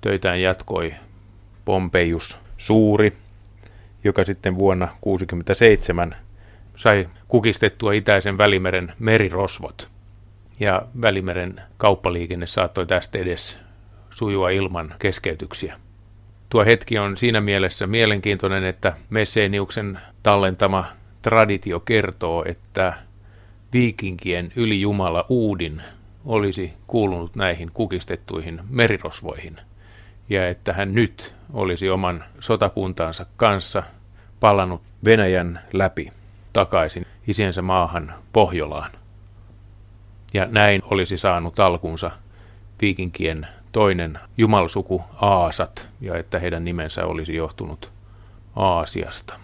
töitään 0.00 0.42
jatkoi 0.42 0.94
Pompeius 1.64 2.38
Suuri, 2.56 3.12
joka 4.04 4.24
sitten 4.24 4.58
vuonna 4.58 4.86
1967 4.86 6.16
sai 6.76 7.08
kukistettua 7.28 7.92
itäisen 7.92 8.38
välimeren 8.38 8.92
merirosvot. 8.98 9.97
Ja 10.60 10.82
välimeren 11.02 11.60
kauppaliikenne 11.76 12.46
saattoi 12.46 12.86
tästä 12.86 13.18
edes 13.18 13.58
sujua 14.10 14.50
ilman 14.50 14.94
keskeytyksiä. 14.98 15.76
Tuo 16.50 16.64
hetki 16.64 16.98
on 16.98 17.16
siinä 17.16 17.40
mielessä 17.40 17.86
mielenkiintoinen, 17.86 18.64
että 18.64 18.92
Messeniuksen 19.10 20.00
tallentama 20.22 20.84
traditio 21.22 21.80
kertoo, 21.80 22.44
että 22.46 22.92
viikinkien 23.72 24.52
ylijumala 24.56 25.24
Uudin 25.28 25.82
olisi 26.24 26.72
kuulunut 26.86 27.36
näihin 27.36 27.70
kukistettuihin 27.74 28.60
merirosvoihin, 28.70 29.56
ja 30.28 30.48
että 30.48 30.72
hän 30.72 30.94
nyt 30.94 31.34
olisi 31.52 31.90
oman 31.90 32.24
sotakuntaansa 32.40 33.26
kanssa 33.36 33.82
palannut 34.40 34.82
Venäjän 35.04 35.60
läpi 35.72 36.12
takaisin 36.52 37.06
isiensä 37.26 37.62
maahan 37.62 38.14
Pohjolaan. 38.32 38.90
Ja 40.34 40.46
näin 40.50 40.82
olisi 40.84 41.18
saanut 41.18 41.60
alkunsa 41.60 42.10
viikinkien 42.80 43.46
toinen 43.72 44.18
jumalsuku 44.38 45.04
Aasat, 45.20 45.88
ja 46.00 46.16
että 46.16 46.38
heidän 46.38 46.64
nimensä 46.64 47.06
olisi 47.06 47.34
johtunut 47.34 47.92
Aasiasta. 48.56 49.34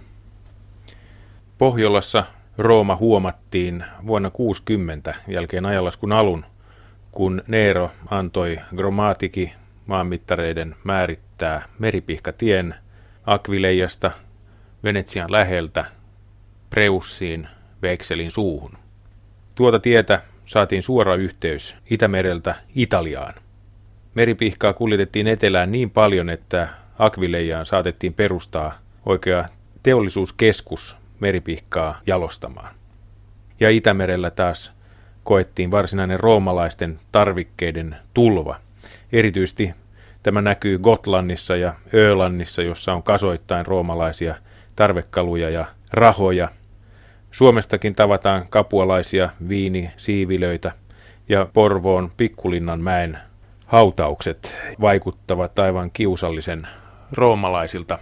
Pohjolassa 1.58 2.24
Rooma 2.58 2.96
huomattiin 2.96 3.84
vuonna 4.06 4.30
60 4.30 5.14
jälkeen 5.28 5.66
ajalaskun 5.66 6.12
alun, 6.12 6.44
kun 7.12 7.42
Neero 7.48 7.90
antoi 8.10 8.58
Gromatiki 8.76 9.52
maanmittareiden 9.86 10.76
määrittää 10.84 11.62
meripihkatien 11.78 12.74
Akvileijasta 13.26 14.10
Venetsian 14.84 15.32
läheltä 15.32 15.84
Preussiin 16.70 17.48
Vekselin 17.82 18.30
suuhun. 18.30 18.72
Tuota 19.54 19.78
tietä 19.80 20.22
saatiin 20.46 20.82
suora 20.82 21.14
yhteys 21.14 21.74
Itämereltä 21.90 22.54
Italiaan. 22.74 23.34
meripihkaa 24.14 24.72
kuljetettiin 24.72 25.26
etelään 25.26 25.72
niin 25.72 25.90
paljon, 25.90 26.30
että 26.30 26.68
Akvilejaan 26.98 27.66
saatettiin 27.66 28.14
perustaa 28.14 28.76
oikea 29.06 29.44
teollisuuskeskus 29.82 30.96
meripihkaa 31.20 32.00
jalostamaan. 32.06 32.74
Ja 33.60 33.70
Itämerellä 33.70 34.30
taas 34.30 34.72
koettiin 35.24 35.70
varsinainen 35.70 36.20
roomalaisten 36.20 36.98
tarvikkeiden 37.12 37.96
tulva. 38.14 38.60
Erityisesti 39.12 39.74
tämä 40.22 40.42
näkyy 40.42 40.78
Gotlannissa 40.78 41.56
ja 41.56 41.74
Ölannissa, 41.94 42.62
jossa 42.62 42.92
on 42.92 43.02
kasoittain 43.02 43.66
roomalaisia 43.66 44.34
tarvekaluja 44.76 45.50
ja 45.50 45.64
rahoja. 45.92 46.48
Suomestakin 47.34 47.94
tavataan 47.94 48.48
kapualaisia 48.48 49.28
viinisiivilöitä 49.48 50.72
ja 51.28 51.46
Porvoon 51.52 52.12
Pikkulinnan 52.16 52.80
mäen 52.80 53.18
hautaukset 53.66 54.60
vaikuttavat 54.80 55.58
aivan 55.58 55.90
kiusallisen 55.90 56.68
roomalaisilta. 57.12 57.98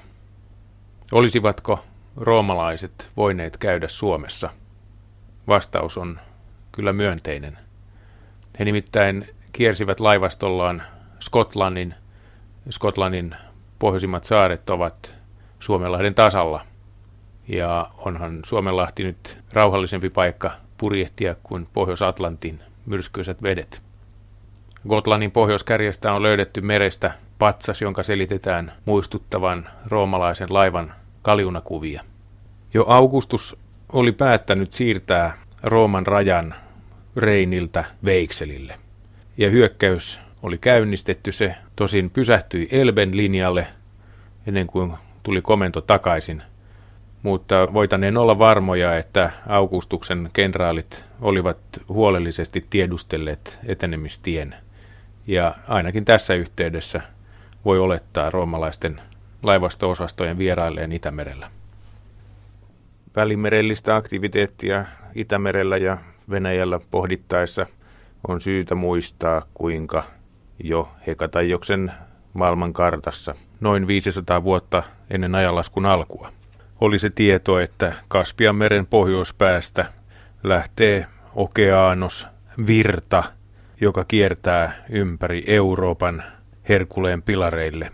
Olisivatko 1.13 1.85
roomalaiset 2.17 3.11
voineet 3.17 3.57
käydä 3.57 3.89
Suomessa? 3.89 4.51
Vastaus 5.49 5.99
on 5.99 6.19
kyllä 6.73 6.93
myönteinen. 6.93 7.59
He 8.59 8.65
nimittäin 8.65 9.29
kiersivät 9.53 10.01
laivastollaan 10.01 10.83
Skotlannin. 11.21 11.95
Skotlannin 12.71 13.35
pohjoisimmat 13.79 14.25
saaret 14.25 14.71
ovat 14.71 15.15
Suomenlahden 15.61 16.15
tasalla. 16.15 16.72
Ja 17.53 17.91
onhan 17.99 18.41
Suomenlahti 18.47 19.03
nyt 19.03 19.39
rauhallisempi 19.53 20.11
paikka 20.11 20.51
purjehtia 20.79 21.35
kuin 21.43 21.69
Pohjois-Atlantin 21.73 22.61
myrskyiset 22.87 23.43
vedet. 23.43 23.83
Gotlannin 24.89 25.31
pohjoiskärjestä 25.31 26.13
on 26.13 26.23
löydetty 26.23 26.61
merestä 26.61 27.13
patsas, 27.39 27.83
jonka 27.83 28.03
selitetään 28.03 28.73
muistuttavan 28.85 29.69
roomalaisen 29.87 30.49
laivan 30.51 30.95
kaljunakuvia. 31.23 32.03
Jo 32.75 32.85
Augustus 32.89 33.59
oli 33.93 34.13
päättänyt 34.13 34.73
siirtää 34.73 35.39
Rooman 35.63 36.07
rajan 36.07 36.55
Reiniltä 37.17 37.85
Veikselille. 38.05 38.79
Ja 39.39 39.51
hyökkäys 39.51 40.21
oli 40.43 40.59
käynnistetty, 40.59 41.33
se 41.33 41.55
tosin 41.77 42.11
pysähtyi 42.11 42.69
Elben 42.71 43.17
linjalle 43.17 43.67
ennen 44.47 44.67
kuin 44.67 44.93
tuli 45.23 45.43
komento 45.43 45.81
takaisin. 45.81 46.43
Mutta 47.23 47.69
voitaneen 47.73 48.17
olla 48.17 48.39
varmoja, 48.39 48.97
että 48.97 49.31
Augustuksen 49.49 50.31
kenraalit 50.33 51.05
olivat 51.21 51.59
huolellisesti 51.89 52.67
tiedustelleet 52.71 53.59
etenemistien. 53.67 54.55
Ja 55.27 55.55
ainakin 55.69 56.05
tässä 56.05 56.35
yhteydessä 56.35 57.01
voi 57.65 57.79
olettaa 57.79 58.31
roomalaisten 58.31 59.01
laivasto-osastojen 59.43 60.39
vierailleen 60.39 60.93
Itämerellä. 60.93 61.51
Välimerellistä 63.17 63.97
aktiviteettia 63.97 64.85
Itämerellä 65.15 65.77
ja 65.77 65.99
Venäjällä 66.31 66.81
pohdittaessa 66.91 67.67
on 68.29 68.41
syytä 68.41 68.75
muistaa, 68.75 69.43
kuinka 69.55 70.05
jo 70.65 70.89
Hekatajoksen 71.07 71.93
maailmankartassa 72.33 73.35
noin 73.61 73.87
500 73.87 74.45
vuotta 74.45 74.83
ennen 75.11 75.35
ajanlaskun 75.35 75.87
alkua 75.87 76.33
oli 76.83 76.99
se 76.99 77.11
tieto, 77.11 77.61
että 77.61 77.93
Kaspian 78.09 78.57
meren 78.57 78.87
pohjoispäästä 78.87 79.87
lähtee 80.43 81.07
okeanos 81.35 82.27
virta, 82.67 83.23
joka 83.81 84.05
kiertää 84.05 84.73
ympäri 84.91 85.45
Euroopan 85.47 86.23
Herkuleen 86.69 87.23
pilareille. 87.23 87.91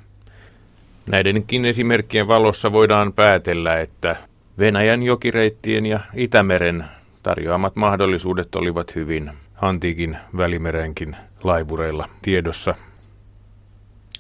Näidenkin 1.07 1.65
esimerkkien 1.65 2.29
valossa 2.29 2.73
voidaan 2.73 3.13
päätellä, 3.13 3.81
että 3.81 4.17
Venäjän 4.59 5.03
jokireittien 5.03 5.87
ja 5.87 6.01
Itämeren 6.15 6.85
tarjoamat 7.23 7.77
mahdollisuudet 7.77 8.55
olivat 8.55 8.95
hyvin 8.95 9.31
antiikin 9.63 10.17
välimerenkin 10.37 11.17
laivureilla 11.45 12.09
tiedossa. 12.23 12.75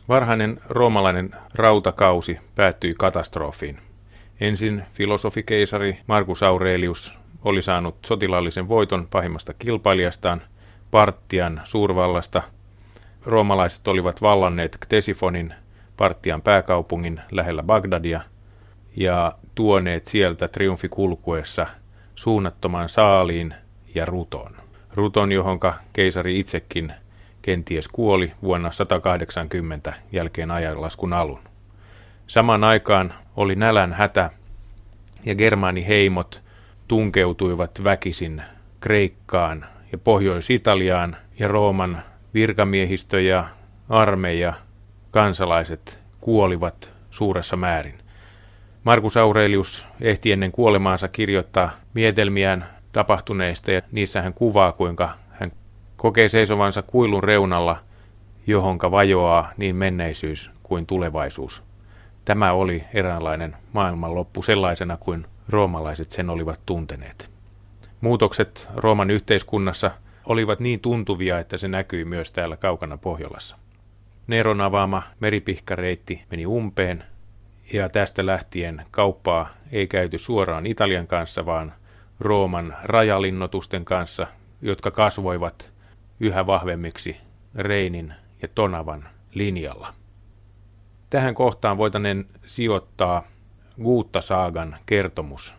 Varhainen 0.09 0.61
roomalainen 0.69 1.31
rautakausi 1.55 2.39
päättyi 2.55 2.93
katastrofiin. 2.99 3.88
Ensin 4.41 4.85
filosofikeisari 4.93 5.99
Markus 6.07 6.43
Aurelius 6.43 7.15
oli 7.45 7.63
saanut 7.63 8.05
sotilaallisen 8.07 8.69
voiton 8.69 9.07
pahimmasta 9.11 9.55
kilpailijastaan, 9.55 10.43
Parttian 10.91 11.61
suurvallasta. 11.65 12.43
Roomalaiset 13.27 13.89
olivat 13.89 14.23
vallanneet 14.23 14.77
Ktesifonin, 14.81 15.55
Parttian 15.97 16.43
pääkaupungin 16.43 17.21
lähellä 17.31 17.63
Bagdadia, 17.63 18.21
ja 18.97 19.33
tuoneet 19.55 20.07
sieltä 20.07 20.49
triumfikulkuessa 20.49 21.67
suunnattoman 22.15 22.89
saaliin 22.89 23.55
ja 23.95 24.05
ruton. 24.05 24.57
Ruton, 24.95 25.33
johonka 25.33 25.75
keisari 25.93 26.39
itsekin 26.39 26.93
kenties 27.43 27.89
kuoli 27.89 28.33
vuonna 28.43 28.73
180 28.73 29.93
jälkeen 30.13 30.51
ajanlaskun 30.51 31.13
alun. 31.13 31.41
Samaan 32.27 32.65
aikaan 32.65 33.15
oli 33.39 33.55
nälän 33.55 33.93
hätä 33.93 34.31
ja 35.25 35.35
germaaniheimot 35.35 36.43
tunkeutuivat 36.89 37.85
väkisin 37.85 38.43
Kreikkaan 38.81 39.65
ja 39.93 39.99
Pohjois-Italiaan 39.99 41.17
ja 41.39 41.49
Rooman 41.49 41.99
virkamiehistö 42.35 43.21
ja 43.21 43.45
armeija 43.89 44.53
kansalaiset 45.11 46.03
kuolivat 46.21 46.93
suuressa 47.11 47.57
määrin. 47.57 47.99
Markus 48.85 49.17
Aurelius 49.17 49.87
ehti 50.01 50.33
ennen 50.33 50.53
kuolemaansa 50.53 51.09
kirjoittaa 51.09 51.71
mietelmiään 51.95 52.67
tapahtuneista 52.93 53.73
ja 53.73 53.83
niissä 53.93 54.23
hän 54.23 54.35
kuvaa, 54.35 54.73
kuinka 54.73 55.11
hän 55.31 55.53
kokee 55.97 56.29
seisovansa 56.29 56.83
kuilun 56.83 57.25
reunalla, 57.25 57.77
johonka 58.47 58.91
vajoaa 58.91 59.53
niin 59.57 59.77
menneisyys 59.77 60.51
kuin 60.63 60.87
tulevaisuus. 60.87 61.68
Tämä 62.29 62.53
oli 62.53 62.85
eräänlainen 62.95 63.57
maailmanloppu 63.73 64.43
sellaisena 64.43 64.97
kuin 64.97 65.27
roomalaiset 65.49 66.11
sen 66.11 66.31
olivat 66.31 66.61
tunteneet. 66.67 67.31
Muutokset 68.01 68.69
Rooman 68.75 69.11
yhteiskunnassa 69.11 69.91
olivat 70.27 70.61
niin 70.61 70.81
tuntuvia, 70.81 71.39
että 71.39 71.59
se 71.59 71.69
näkyi 71.69 72.05
myös 72.05 72.33
täällä 72.33 72.57
kaukana 72.57 72.97
Pohjolassa. 72.97 73.57
Neron 74.27 74.61
avaama 74.61 75.03
meripihkareitti 75.21 76.25
meni 76.31 76.47
umpeen 76.47 77.05
ja 77.73 77.89
tästä 77.89 78.27
lähtien 78.27 78.83
kauppaa 78.91 79.49
ei 79.73 79.87
käyty 79.87 80.19
suoraan 80.19 80.67
Italian 80.67 81.07
kanssa, 81.07 81.47
vaan 81.47 81.73
Rooman 82.21 82.77
rajalinnotusten 82.83 83.85
kanssa, 83.85 84.27
jotka 84.63 84.91
kasvoivat 84.91 85.71
yhä 86.21 86.47
vahvemmiksi 86.47 87.17
Reinin 87.55 88.15
ja 88.43 88.49
Tonavan 88.55 89.09
linjalla. 89.35 89.95
Tähän 91.11 91.35
kohtaan 91.35 91.79
voitanen 91.79 92.27
sijoittaa 92.47 93.23
Guutta-saagan 93.83 94.77
kertomus 94.87 95.55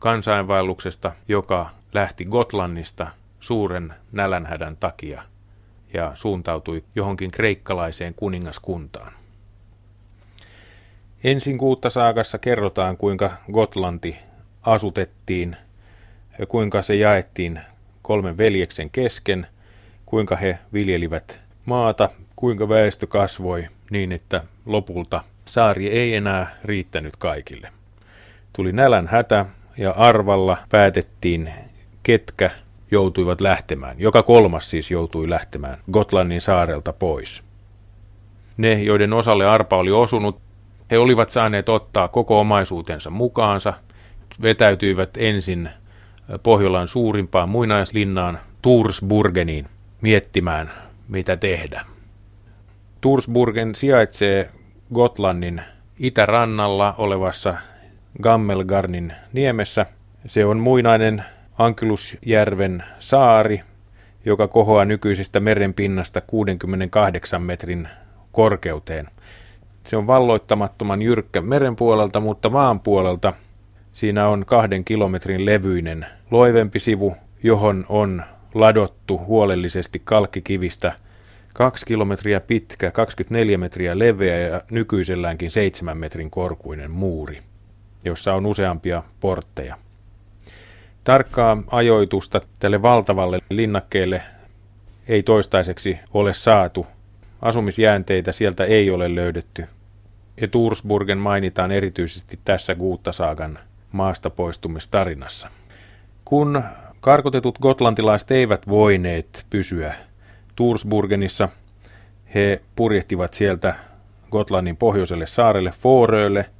kansainvaelluksesta, 0.00 1.12
joka 1.28 1.70
lähti 1.94 2.24
Gotlannista 2.24 3.06
suuren 3.40 3.94
nälänhädän 4.12 4.76
takia 4.76 5.22
ja 5.94 6.10
suuntautui 6.14 6.84
johonkin 6.94 7.30
kreikkalaiseen 7.30 8.14
kuningaskuntaan. 8.14 9.12
Ensin 11.24 11.56
Guutta-saagassa 11.56 12.38
kerrotaan, 12.38 12.96
kuinka 12.96 13.30
Gotlanti 13.52 14.16
asutettiin, 14.62 15.56
kuinka 16.48 16.82
se 16.82 16.94
jaettiin 16.94 17.60
kolmen 18.02 18.38
veljeksen 18.38 18.90
kesken, 18.90 19.46
kuinka 20.06 20.36
he 20.36 20.58
viljelivät 20.72 21.40
maata, 21.64 22.08
kuinka 22.36 22.68
väestö 22.68 23.06
kasvoi 23.06 23.66
niin, 23.90 24.12
että 24.12 24.42
lopulta 24.66 25.20
saari 25.44 25.88
ei 25.88 26.14
enää 26.14 26.54
riittänyt 26.64 27.16
kaikille. 27.16 27.68
Tuli 28.56 28.72
nälän 28.72 29.06
hätä 29.06 29.46
ja 29.78 29.90
arvalla 29.90 30.58
päätettiin, 30.68 31.52
ketkä 32.02 32.50
joutuivat 32.90 33.40
lähtemään. 33.40 34.00
Joka 34.00 34.22
kolmas 34.22 34.70
siis 34.70 34.90
joutui 34.90 35.30
lähtemään 35.30 35.78
Gotlannin 35.92 36.40
saarelta 36.40 36.92
pois. 36.92 37.44
Ne, 38.56 38.82
joiden 38.82 39.12
osalle 39.12 39.46
arpa 39.46 39.76
oli 39.76 39.90
osunut, 39.90 40.40
he 40.90 40.98
olivat 40.98 41.28
saaneet 41.28 41.68
ottaa 41.68 42.08
koko 42.08 42.40
omaisuutensa 42.40 43.10
mukaansa, 43.10 43.74
vetäytyivät 44.42 45.10
ensin 45.16 45.68
Pohjolan 46.42 46.88
suurimpaan 46.88 47.48
muinaislinnaan 47.48 48.38
Tursburgeniin 48.62 49.66
miettimään, 50.00 50.70
mitä 51.08 51.36
tehdä. 51.36 51.95
Tursburgen 53.06 53.74
sijaitsee 53.74 54.50
Gotlannin 54.94 55.62
itärannalla 55.98 56.94
olevassa 56.98 57.56
Gammelgarnin 58.22 59.12
niemessä. 59.32 59.86
Se 60.26 60.44
on 60.44 60.58
muinainen 60.58 61.24
Ankylusjärven 61.58 62.84
saari, 62.98 63.60
joka 64.24 64.48
kohoaa 64.48 64.84
nykyisestä 64.84 65.40
merenpinnasta 65.40 66.20
68 66.20 67.42
metrin 67.42 67.88
korkeuteen. 68.32 69.08
Se 69.84 69.96
on 69.96 70.06
valloittamattoman 70.06 71.02
jyrkkä 71.02 71.40
meren 71.40 71.76
puolelta, 71.76 72.20
mutta 72.20 72.50
maan 72.50 72.80
puolelta 72.80 73.32
siinä 73.92 74.28
on 74.28 74.44
kahden 74.46 74.84
kilometrin 74.84 75.46
levyinen 75.46 76.06
loivempi 76.30 76.78
sivu, 76.78 77.16
johon 77.42 77.86
on 77.88 78.22
ladottu 78.54 79.18
huolellisesti 79.18 80.02
kalkkikivistä 80.04 80.92
kaksi 81.56 81.86
kilometriä 81.86 82.40
pitkä, 82.40 82.90
24 82.90 83.58
metriä 83.58 83.98
leveä 83.98 84.38
ja 84.38 84.62
nykyiselläänkin 84.70 85.50
7 85.50 85.98
metrin 85.98 86.30
korkuinen 86.30 86.90
muuri, 86.90 87.40
jossa 88.04 88.34
on 88.34 88.46
useampia 88.46 89.02
portteja. 89.20 89.76
Tarkkaa 91.04 91.62
ajoitusta 91.70 92.40
tälle 92.58 92.82
valtavalle 92.82 93.40
linnakkeelle 93.50 94.22
ei 95.08 95.22
toistaiseksi 95.22 95.98
ole 96.14 96.34
saatu. 96.34 96.86
Asumisjäänteitä 97.42 98.32
sieltä 98.32 98.64
ei 98.64 98.90
ole 98.90 99.14
löydetty. 99.14 99.64
Ja 100.40 100.48
Tursburgen 100.48 101.18
mainitaan 101.18 101.72
erityisesti 101.72 102.38
tässä 102.44 102.74
Guuttasaagan 102.74 103.58
maasta 103.92 104.30
poistumistarinassa. 104.30 105.50
Kun 106.24 106.62
karkotetut 107.00 107.58
gotlantilaiset 107.58 108.30
eivät 108.30 108.68
voineet 108.68 109.46
pysyä 109.50 109.94
Tursburgenissa, 110.56 111.48
he 112.34 112.62
purjehtivat 112.76 113.34
sieltä 113.34 113.74
Gotlannin 114.30 114.76
pohjoiselle 114.76 115.26
saarelle 115.26 115.70
Forölle, 115.70 116.50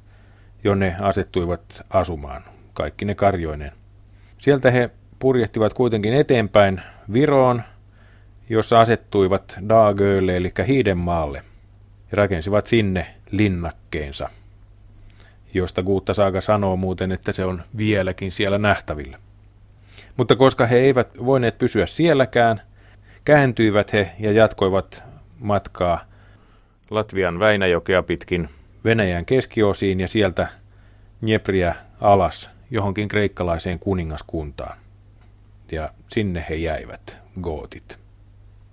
jonne 0.63 0.95
asettuivat 0.99 1.85
asumaan, 1.89 2.43
kaikki 2.73 3.05
ne 3.05 3.15
karjoineen. 3.15 3.71
Sieltä 4.37 4.71
he 4.71 4.89
purjehtivat 5.19 5.73
kuitenkin 5.73 6.13
eteenpäin 6.13 6.81
Viroon, 7.13 7.63
jossa 8.49 8.81
asettuivat 8.81 9.59
Daagölle 9.69 10.37
eli 10.37 10.51
Hiidenmaalle 10.67 11.37
ja 12.11 12.17
rakensivat 12.17 12.67
sinne 12.67 13.15
linnakkeensa, 13.31 14.29
josta 15.53 15.83
Guutta 15.83 16.13
Saaga 16.13 16.41
sanoo 16.41 16.75
muuten, 16.75 17.11
että 17.11 17.33
se 17.33 17.45
on 17.45 17.63
vieläkin 17.77 18.31
siellä 18.31 18.57
nähtävillä. 18.57 19.17
Mutta 20.17 20.35
koska 20.35 20.65
he 20.65 20.77
eivät 20.77 21.07
voineet 21.25 21.57
pysyä 21.57 21.85
sielläkään, 21.85 22.61
kääntyivät 23.27 23.93
he 23.93 24.11
ja 24.19 24.31
jatkoivat 24.31 25.03
matkaa 25.39 25.99
Latvian 26.89 27.39
Väinäjokea 27.39 28.03
pitkin 28.03 28.49
Venäjän 28.83 29.25
keskiosiin 29.25 29.99
ja 29.99 30.07
sieltä 30.07 30.47
Dniepriä 31.21 31.75
alas 32.01 32.49
johonkin 32.71 33.07
kreikkalaiseen 33.07 33.79
kuningaskuntaan. 33.79 34.77
Ja 35.71 35.89
sinne 36.07 36.45
he 36.49 36.55
jäivät, 36.55 37.19
gootit. 37.41 37.99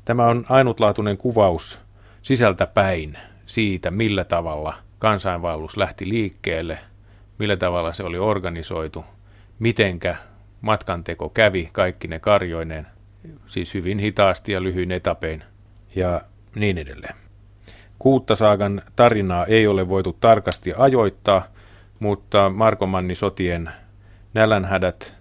Tämä 0.05 0.27
on 0.27 0.47
ainutlaatuinen 0.49 1.17
kuvaus 1.17 1.81
sisältä 2.23 2.67
päin 2.67 3.19
siitä, 3.47 3.91
millä 3.91 4.25
tavalla 4.25 4.75
kansainvaellus 4.99 5.77
lähti 5.77 6.09
liikkeelle, 6.09 6.79
millä 7.39 7.57
tavalla 7.57 7.93
se 7.93 8.03
oli 8.03 8.19
organisoitu, 8.19 9.05
mitenkä 9.59 10.17
matkanteko 10.61 11.29
kävi 11.29 11.69
kaikki 11.73 12.09
ne 12.09 12.19
karjoineen, 12.19 12.94
siis 13.47 13.75
hyvin 13.75 13.99
hitaasti 13.99 14.53
ja 14.53 14.63
lyhyin 14.63 14.93
etapein 14.93 15.45
ja 15.95 16.21
niin 16.55 16.79
edelleen. 16.79 17.15
Kuuttasaagan 17.99 18.83
tarinaa 18.97 19.47
ei 19.47 19.67
ole 19.67 19.89
voitu 19.89 20.17
tarkasti 20.21 20.73
ajoittaa, 20.77 21.45
mutta 22.01 22.51
Markomanni 22.51 23.15
sotien 23.15 23.71
nälänhädät, 24.35 25.15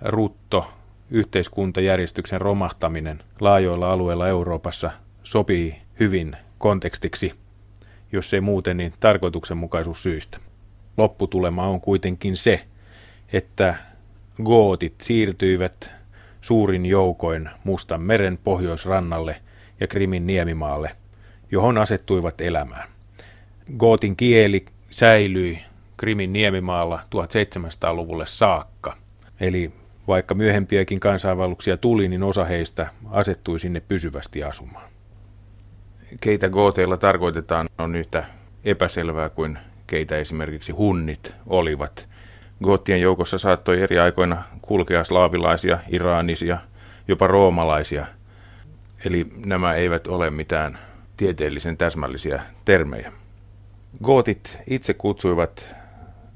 rutto, 0.00 0.72
yhteiskuntajärjestyksen 1.10 2.40
romahtaminen 2.40 3.20
laajoilla 3.40 3.92
alueilla 3.92 4.28
Euroopassa 4.28 4.90
sopii 5.22 5.82
hyvin 6.00 6.36
kontekstiksi, 6.58 7.32
jos 8.12 8.34
ei 8.34 8.40
muuten 8.40 8.76
niin 8.76 8.92
tarkoituksenmukaisuussyistä. 9.00 10.38
Lopputulema 10.96 11.66
on 11.66 11.80
kuitenkin 11.80 12.36
se, 12.36 12.64
että 13.32 13.74
gootit 14.44 15.00
siirtyivät 15.00 16.01
suurin 16.42 16.86
joukoin 16.86 17.50
Mustan 17.64 18.02
meren 18.02 18.38
pohjoisrannalle 18.44 19.36
ja 19.80 19.86
Krimin 19.86 20.26
niemimaalle, 20.26 20.90
johon 21.50 21.78
asettuivat 21.78 22.40
elämään. 22.40 22.88
Gootin 23.78 24.16
kieli 24.16 24.64
säilyi 24.90 25.58
Krimin 25.96 26.32
niemimaalla 26.32 27.00
1700-luvulle 27.04 28.26
saakka. 28.26 28.96
Eli 29.40 29.72
vaikka 30.08 30.34
myöhempiäkin 30.34 31.00
kansainvalluksia 31.00 31.76
tuli, 31.76 32.08
niin 32.08 32.22
osa 32.22 32.44
heistä 32.44 32.86
asettui 33.10 33.58
sinne 33.58 33.80
pysyvästi 33.80 34.44
asumaan. 34.44 34.90
Keitä 36.20 36.48
gooteilla 36.48 36.96
tarkoitetaan 36.96 37.68
on 37.78 37.96
yhtä 37.96 38.24
epäselvää 38.64 39.28
kuin 39.28 39.58
keitä 39.86 40.18
esimerkiksi 40.18 40.72
hunnit 40.72 41.34
olivat. 41.46 42.08
Goottien 42.62 43.00
joukossa 43.00 43.38
saattoi 43.38 43.80
eri 43.82 43.98
aikoina 43.98 44.42
kulkea 44.62 45.04
slaavilaisia, 45.04 45.78
iranisia, 45.88 46.58
jopa 47.08 47.26
roomalaisia. 47.26 48.06
Eli 49.04 49.26
nämä 49.46 49.74
eivät 49.74 50.06
ole 50.06 50.30
mitään 50.30 50.78
tieteellisen 51.16 51.76
täsmällisiä 51.76 52.42
termejä. 52.64 53.12
Gootit 54.02 54.58
itse 54.70 54.94
kutsuivat 54.94 55.76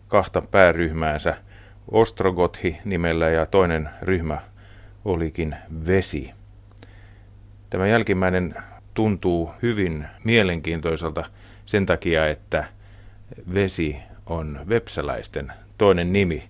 kahta 0.08 0.42
pääryhmäänsä 0.42 1.36
Ostrogothi 1.90 2.78
nimellä 2.84 3.28
ja 3.28 3.46
toinen 3.46 3.88
ryhmä 4.02 4.38
olikin 5.04 5.56
Vesi. 5.86 6.30
Tämä 7.70 7.86
jälkimmäinen 7.86 8.54
tuntuu 8.94 9.50
hyvin 9.62 10.06
mielenkiintoiselta 10.24 11.24
sen 11.66 11.86
takia, 11.86 12.28
että 12.28 12.64
Vesi 13.54 13.96
on 14.26 14.60
vepsäläisten 14.68 15.52
toinen 15.78 16.12
nimi. 16.12 16.48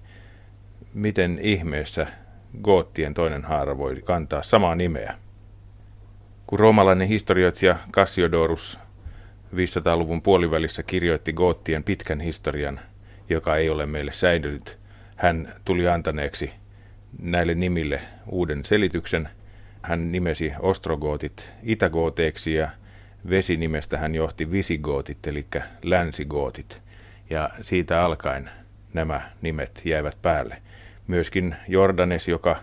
Miten 0.94 1.38
ihmeessä 1.42 2.06
goottien 2.62 3.14
toinen 3.14 3.44
haara 3.44 3.78
voi 3.78 4.02
kantaa 4.04 4.42
samaa 4.42 4.74
nimeä? 4.74 5.14
Kun 6.46 6.58
roomalainen 6.58 7.08
historioitsija 7.08 7.76
Cassiodorus 7.92 8.78
500-luvun 9.54 10.22
puolivälissä 10.22 10.82
kirjoitti 10.82 11.32
goottien 11.32 11.84
pitkän 11.84 12.20
historian– 12.20 12.80
joka 13.28 13.56
ei 13.56 13.70
ole 13.70 13.86
meille 13.86 14.12
säilynyt. 14.12 14.78
Hän 15.16 15.54
tuli 15.64 15.88
antaneeksi 15.88 16.50
näille 17.18 17.54
nimille 17.54 18.00
uuden 18.30 18.64
selityksen. 18.64 19.28
Hän 19.82 20.12
nimesi 20.12 20.52
ostrogootit 20.60 21.52
itägooteeksi 21.62 22.54
ja 22.54 22.70
vesinimestä 23.30 23.98
hän 23.98 24.14
johti 24.14 24.52
visigootit 24.52 25.26
eli 25.26 25.46
länsigootit. 25.84 26.82
Ja 27.30 27.50
siitä 27.62 28.04
alkaen 28.04 28.50
nämä 28.96 29.30
nimet 29.42 29.82
jäivät 29.84 30.16
päälle. 30.22 30.62
Myöskin 31.06 31.56
Jordanes, 31.68 32.28
joka 32.28 32.56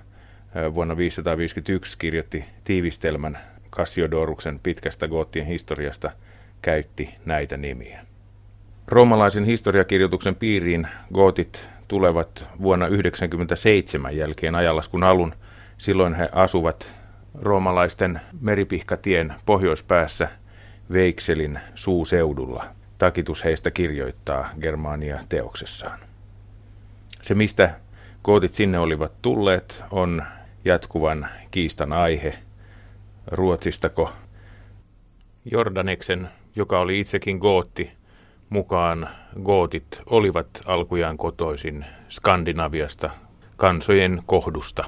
vuonna 0.74 0.98
551 0.98 1.98
kirjoitti 1.98 2.46
tiivistelmän 2.64 3.38
Cassiodoruksen 3.72 4.60
pitkästä 4.64 5.08
goottien 5.08 5.46
historiasta, 5.46 6.12
käytti 6.62 7.16
näitä 7.26 7.58
nimiä. 7.58 8.06
Roomalaisen 8.88 9.44
historiakirjoituksen 9.46 10.36
piiriin 10.36 10.88
gootit 11.14 11.68
tulevat 11.88 12.50
vuonna 12.62 12.86
1997 12.86 14.18
jälkeen 14.18 14.56
ajallaskun 14.56 15.04
alun. 15.04 15.34
Silloin 15.78 16.16
he 16.16 16.30
asuvat 16.32 16.94
roomalaisten 17.42 18.22
meripihkatien 18.42 19.34
pohjoispäässä 19.46 20.28
Veikselin 20.92 21.60
suuseudulla. 21.76 22.66
Takitus 22.98 23.44
heistä 23.44 23.72
kirjoittaa 23.72 24.50
Germania 24.62 25.20
teoksessaan. 25.30 26.00
Se, 27.24 27.34
mistä 27.34 27.80
gootit 28.24 28.54
sinne 28.54 28.80
olivat 28.80 29.14
tulleet, 29.22 29.84
on 29.92 30.24
jatkuvan 30.66 31.28
kiistan 31.52 31.94
aihe. 31.94 32.34
Ruotsistako 33.28 34.10
Jordaneksen, 35.52 36.30
joka 36.56 36.80
oli 36.80 37.00
itsekin 37.00 37.38
gootti, 37.38 37.92
mukaan 38.50 39.10
gootit 39.44 40.02
olivat 40.06 40.48
alkujaan 40.66 41.18
kotoisin 41.18 41.86
Skandinaviasta, 42.10 43.10
kansojen 43.58 44.22
kohdusta. 44.26 44.84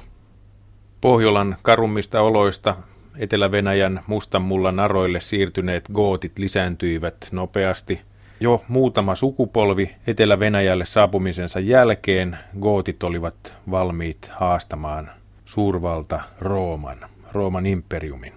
Pohjolan 1.00 1.56
karummista 1.62 2.20
oloista 2.20 2.76
Etelä-Venäjän 3.18 4.00
mustanmullan 4.06 4.80
aroille 4.80 5.20
siirtyneet 5.20 5.88
gootit 5.94 6.38
lisääntyivät 6.38 7.28
nopeasti. 7.32 8.00
Jo 8.40 8.64
muutama 8.68 9.14
sukupolvi 9.14 9.96
Etelä-Venäjälle 10.06 10.84
saapumisensa 10.84 11.60
jälkeen 11.60 12.38
gootit 12.60 13.02
olivat 13.02 13.54
valmiit 13.70 14.30
haastamaan 14.34 15.10
suurvalta 15.44 16.20
Rooman, 16.40 16.98
Rooman 17.32 17.66
imperiumin. 17.66 18.32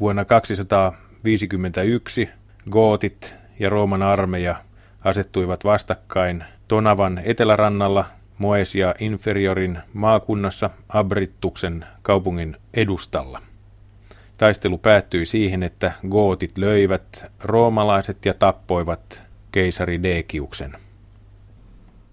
Vuonna 0.00 0.24
251 0.24 2.28
gootit 2.70 3.34
ja 3.58 3.68
Rooman 3.68 4.02
armeija 4.02 4.56
asettuivat 5.04 5.64
vastakkain 5.64 6.44
Tonavan 6.68 7.20
etelärannalla 7.24 8.04
Moesia 8.38 8.94
Inferiorin 8.98 9.78
maakunnassa 9.92 10.70
Abrittuksen 10.88 11.84
kaupungin 12.02 12.56
edustalla. 12.74 13.40
Taistelu 14.36 14.78
päättyi 14.78 15.26
siihen, 15.26 15.62
että 15.62 15.92
gootit 16.10 16.58
löivät 16.58 17.32
roomalaiset 17.40 18.24
ja 18.26 18.34
tappoivat 18.34 19.22
keisari 19.52 20.02
Dekiuksen. 20.02 20.76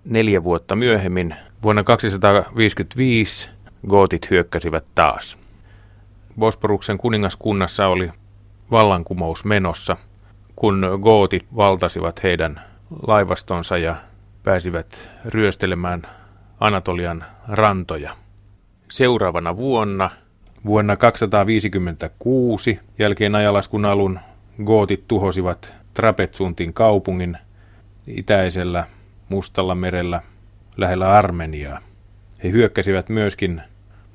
Neljä 0.06 0.44
vuotta 0.44 0.76
myöhemmin, 0.76 1.36
vuonna 1.64 1.84
255, 1.84 3.50
gootit 3.90 4.30
hyökkäsivät 4.30 4.86
taas. 4.96 5.38
Bosporuksen 6.40 6.98
kuningaskunnassa 6.98 7.88
oli 7.88 8.12
vallankumous 8.72 9.46
menossa, 9.46 9.98
kun 10.56 11.00
gootit 11.04 11.46
valtasivat 11.56 12.24
heidän 12.24 12.62
laivastonsa 13.08 13.78
ja 13.78 13.96
pääsivät 14.44 15.10
ryöstelemään 15.26 16.02
Anatolian 16.60 17.24
rantoja. 17.48 18.16
Seuraavana 18.92 19.56
vuonna, 19.56 20.10
vuonna 20.65 20.97
256, 20.97 22.80
jälkeen 23.00 23.36
ajalaskun 23.36 23.86
alun, 23.86 24.19
gootit 24.63 25.08
tuhosivat 25.08 25.74
Trapetsuntin 25.93 26.74
kaupungin 26.74 27.38
itäisellä 28.08 28.84
Mustalla 29.30 29.76
merellä 29.76 30.21
lähellä 30.78 31.12
Armeniaa. 31.12 31.80
He 32.43 32.52
hyökkäsivät 32.52 33.10
myöskin 33.10 33.62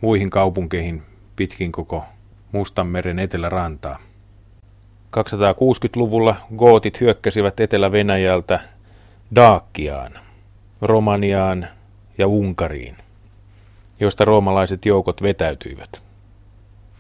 muihin 0.00 0.30
kaupunkeihin 0.30 1.02
pitkin 1.36 1.72
koko 1.72 2.04
Mustanmeren 2.52 3.18
etelärantaa. 3.18 3.98
260-luvulla 5.16 6.36
gootit 6.56 7.00
hyökkäsivät 7.00 7.60
Etelä-Venäjältä 7.60 8.60
Daakkiaan, 9.34 10.12
Romaniaan 10.82 11.66
ja 12.18 12.26
Unkariin, 12.26 12.96
josta 14.00 14.24
roomalaiset 14.24 14.86
joukot 14.86 15.22
vetäytyivät. 15.22 16.05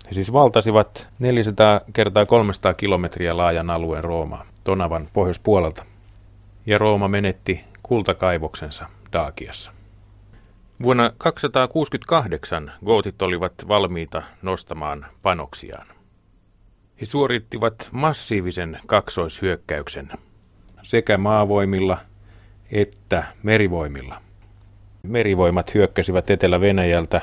He 0.06 0.12
siis 0.12 0.32
valtasivat 0.32 1.08
400 1.18 1.80
kertaa 1.92 2.26
300 2.26 2.74
kilometriä 2.74 3.36
laajan 3.36 3.70
alueen 3.70 4.04
Roomaa, 4.04 4.44
Tonavan 4.64 5.08
pohjoispuolelta, 5.12 5.84
ja 6.66 6.78
Rooma 6.78 7.08
menetti 7.08 7.60
kultakaivoksensa 7.82 8.86
Daakiassa. 9.12 9.72
Vuonna 10.82 11.12
268 11.18 12.72
gootit 12.84 13.22
olivat 13.22 13.52
valmiita 13.68 14.22
nostamaan 14.42 15.06
panoksiaan. 15.22 15.86
He 17.00 17.06
suorittivat 17.06 17.88
massiivisen 17.92 18.78
kaksoishyökkäyksen 18.86 20.10
sekä 20.82 21.18
maavoimilla 21.18 21.98
että 22.72 23.24
merivoimilla. 23.42 24.20
Merivoimat 25.02 25.74
hyökkäsivät 25.74 26.30
Etelä-Venäjältä 26.30 27.20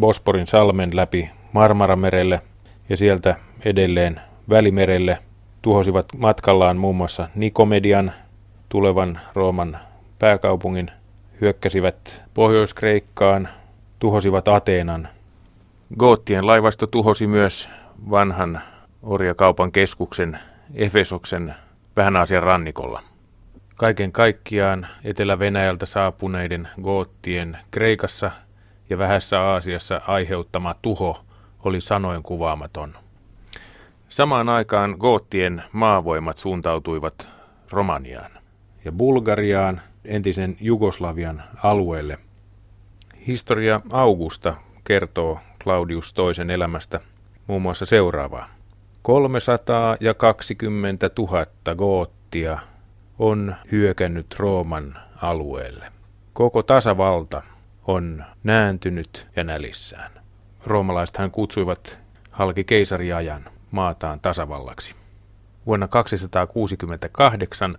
Bosporin 0.00 0.46
salmen 0.46 0.96
läpi 0.96 1.30
Marmaramerelle 1.52 2.40
ja 2.88 2.96
sieltä 2.96 3.36
edelleen 3.64 4.20
Välimerelle 4.48 5.18
tuhosivat 5.62 6.06
matkallaan 6.16 6.76
muun 6.76 6.96
muassa 6.96 7.28
Nikomedian, 7.34 8.12
tulevan 8.68 9.20
Rooman 9.34 9.78
pääkaupungin, 10.18 10.90
hyökkäsivät 11.40 12.22
Pohjois-Kreikkaan, 12.34 13.48
tuhosivat 13.98 14.48
Ateenan. 14.48 15.08
Goottien 15.98 16.46
laivasto 16.46 16.86
tuhosi 16.86 17.26
myös 17.26 17.68
vanhan 18.10 18.60
orjakaupan 19.02 19.72
keskuksen 19.72 20.38
Efesoksen 20.74 21.54
vähän 21.96 22.16
Aasian 22.16 22.42
rannikolla. 22.42 23.02
Kaiken 23.76 24.12
kaikkiaan 24.12 24.86
Etelä-Venäjältä 25.04 25.86
saapuneiden 25.86 26.68
goottien 26.82 27.58
Kreikassa 27.70 28.30
ja 28.90 28.98
vähässä 28.98 29.40
Aasiassa 29.40 30.00
aiheuttama 30.06 30.74
tuho 30.82 31.24
oli 31.64 31.80
sanoin 31.80 32.22
kuvaamaton. 32.22 32.94
Samaan 34.08 34.48
aikaan 34.48 34.96
goottien 34.98 35.62
maavoimat 35.72 36.38
suuntautuivat 36.38 37.28
Romaniaan 37.70 38.30
ja 38.84 38.92
Bulgariaan, 38.92 39.80
entisen 40.04 40.56
Jugoslavian 40.60 41.42
alueelle. 41.62 42.18
Historia 43.26 43.80
Augusta 43.90 44.54
kertoo 44.84 45.38
Claudius 45.62 46.14
toisen 46.14 46.50
elämästä 46.50 47.00
muun 47.46 47.62
muassa 47.62 47.86
seuraavaa. 47.86 48.48
320 49.02 51.10
000 51.18 51.46
goottia 51.76 52.58
on 53.18 53.54
hyökännyt 53.72 54.34
Rooman 54.38 54.98
alueelle. 55.22 55.92
Koko 56.32 56.62
tasavalta 56.62 57.42
on 57.86 58.24
nääntynyt 58.44 59.28
ja 59.36 59.44
nälissään. 59.44 60.10
Roomalaisethan 60.66 61.30
kutsuivat 61.30 61.98
halki 62.30 62.64
keisariajan 62.64 63.44
maataan 63.70 64.20
tasavallaksi. 64.20 64.94
Vuonna 65.66 65.88
268 65.88 67.74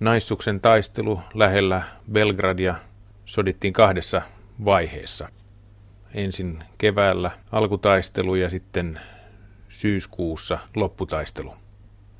Naissuksen 0.00 0.60
taistelu 0.60 1.20
lähellä 1.34 1.82
Belgradia 2.12 2.74
sodittiin 3.24 3.72
kahdessa 3.72 4.22
vaiheessa. 4.64 5.28
Ensin 6.14 6.64
keväällä 6.78 7.30
alkutaistelu 7.52 8.34
ja 8.34 8.50
sitten 8.50 9.00
syyskuussa 9.68 10.58
lopputaistelu. 10.76 11.54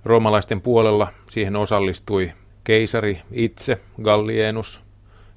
Roomalaisten 0.04 0.60
puolella 0.60 1.08
siihen 1.30 1.56
osallistui 1.56 2.32
keisari 2.64 3.20
itse, 3.32 3.80
Gallienus, 4.02 4.80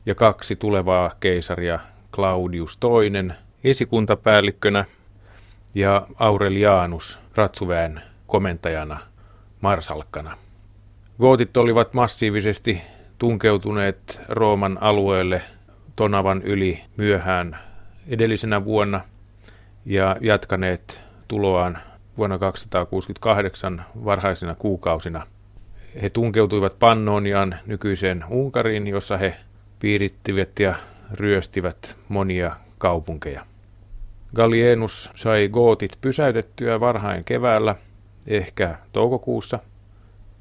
ja 0.06 0.16
kaksi 0.16 0.56
tulevaa 0.56 1.12
keisaria, 1.20 1.80
Claudius 2.14 2.80
II, 2.84 3.32
esikuntapäällikkönä 3.63 4.86
ja 5.76 6.08
Aurelianus, 6.19 7.19
ratsuväen 7.36 8.02
komentajana, 8.28 9.00
marsalkkana. 9.62 10.38
Gootit 11.19 11.58
olivat 11.58 11.93
massiivisesti 11.93 12.82
tunkeutuneet 13.17 14.21
Rooman 14.30 14.78
alueelle 14.82 15.41
Tonavan 15.95 16.41
yli 16.41 16.82
myöhään 16.97 17.58
edellisenä 18.08 18.65
vuonna 18.65 19.02
ja 19.86 20.15
jatkaneet 20.21 21.02
tuloaan 21.28 21.78
vuonna 22.17 22.38
268 22.38 23.86
varhaisina 24.06 24.56
kuukausina. 24.56 25.28
He 26.02 26.10
tunkeutuivat 26.10 26.80
Pannonian 26.80 27.56
nykyiseen 27.65 28.24
Unkariin, 28.30 28.88
jossa 28.88 29.17
he 29.17 29.36
piirittivät 29.80 30.60
ja 30.60 30.76
ryöstivät 31.13 31.97
monia 32.10 32.56
kaupunkeja. 32.82 33.46
Gallienus 34.36 35.12
sai 35.15 35.50
gootit 35.50 35.98
pysäytettyä 36.02 36.80
varhain 36.80 37.24
keväällä, 37.24 37.76
ehkä 38.28 38.78
toukokuussa, 38.94 39.60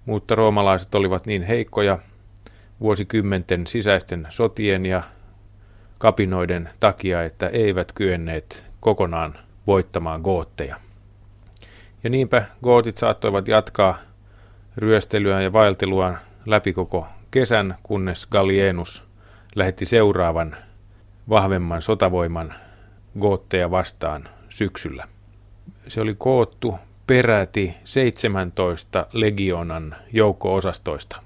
mutta 0.04 0.34
roomalaiset 0.34 0.94
olivat 0.94 1.26
niin 1.26 1.42
heikkoja 1.42 1.98
vuosikymmenten 2.80 3.66
sisäisten 3.66 4.26
sotien 4.30 4.86
ja 4.86 5.02
kapinoiden 5.98 6.68
takia, 6.80 7.22
että 7.22 7.48
eivät 7.48 7.92
kyenneet 7.92 8.70
kokonaan 8.80 9.34
voittamaan 9.66 10.20
gootteja. 10.20 10.76
Ja 12.04 12.10
niinpä 12.10 12.44
gootit 12.62 12.96
saattoivat 12.96 13.48
jatkaa 13.48 13.98
ryöstelyä 14.76 15.42
ja 15.42 15.52
vaeltelua 15.52 16.14
läpi 16.46 16.72
koko 16.72 17.06
kesän, 17.30 17.74
kunnes 17.82 18.26
Gallienus 18.26 19.04
lähetti 19.54 19.86
seuraavan 19.86 20.56
vahvemman 21.30 21.82
sotavoiman 21.82 22.54
gootteja 23.20 23.70
vastaan 23.70 24.28
syksyllä. 24.48 25.08
Se 25.88 26.00
oli 26.00 26.14
koottu 26.18 26.78
peräti 27.06 27.74
17 27.84 29.06
legionan 29.12 29.96
joukko-osastoista. 30.12 31.22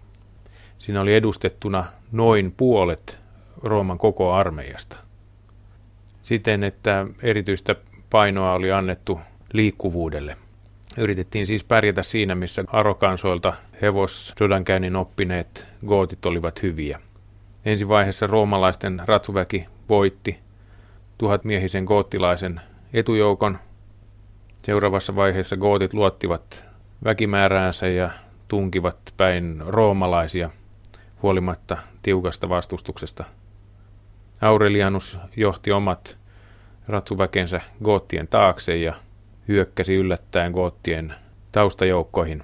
Siinä 0.79 1.01
oli 1.01 1.15
edustettuna 1.15 1.85
noin 2.13 2.55
puolet 2.57 3.21
Rooman 3.63 3.99
koko 3.99 4.33
armeijasta. 4.33 4.97
Siten, 6.23 6.65
että 6.65 7.07
erityistä 7.23 7.77
painoa 8.11 8.53
oli 8.53 8.73
annettu 8.73 9.21
liikkuvuudelle. 9.53 10.37
Yritettiin 10.99 11.47
siis 11.47 11.65
pärjätä 11.65 12.03
siinä, 12.03 12.35
missä 12.35 12.65
arokansoilta 12.67 13.53
hevos 13.83 14.35
sodankäynnin 14.39 14.97
oppineet 14.97 15.67
gootit 15.87 16.27
olivat 16.27 16.63
hyviä. 16.63 17.01
Ensi 17.65 17.89
vaiheessa 17.89 18.27
roomalaisten 18.27 19.03
ratsuväki 19.05 19.67
voitti 19.89 20.39
tuhatmiehisen 21.19 21.85
goottilaisen 21.85 22.61
etujoukon. 22.93 23.59
Seuraavassa 24.63 25.17
vaiheessa 25.17 25.57
gootit 25.57 25.95
luottivat 25.95 26.65
väkimääräänsä 27.05 27.89
ja 27.89 28.11
tunkivat 28.49 28.99
päin 29.17 29.63
roomalaisia 29.67 30.51
huolimatta 31.23 31.77
tiukasta 32.03 32.49
vastustuksesta. 32.49 33.25
Aurelianus 34.43 35.19
johti 35.37 35.73
omat 35.73 36.19
ratsuväkensä 36.89 37.61
goottien 37.85 38.29
taakse 38.29 38.77
ja 38.77 38.95
hyökkäsi 39.49 39.95
yllättäen 39.95 40.53
goottien 40.53 41.15
taustajoukkoihin, 41.53 42.43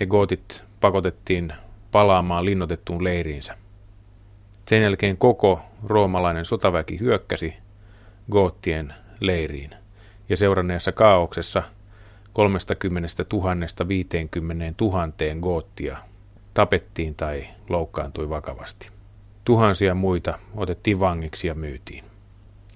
ja 0.00 0.06
gootit 0.06 0.64
pakotettiin 0.80 1.52
palaamaan 1.92 2.44
linnotettuun 2.44 3.04
leiriinsä. 3.04 3.65
Sen 4.68 4.82
jälkeen 4.82 5.16
koko 5.16 5.60
roomalainen 5.84 6.44
sotaväki 6.44 7.00
hyökkäsi 7.00 7.54
goottien 8.30 8.94
leiriin 9.20 9.70
ja 10.28 10.36
seuranneessa 10.36 10.92
kaauksessa 10.92 11.62
30 12.32 13.08
000 13.32 13.88
50 13.88 14.84
000 14.84 15.08
goottia 15.40 15.96
tapettiin 16.54 17.14
tai 17.14 17.46
loukkaantui 17.68 18.28
vakavasti. 18.28 18.90
Tuhansia 19.44 19.94
muita 19.94 20.38
otettiin 20.56 21.00
vangiksi 21.00 21.48
ja 21.48 21.54
myytiin. 21.54 22.04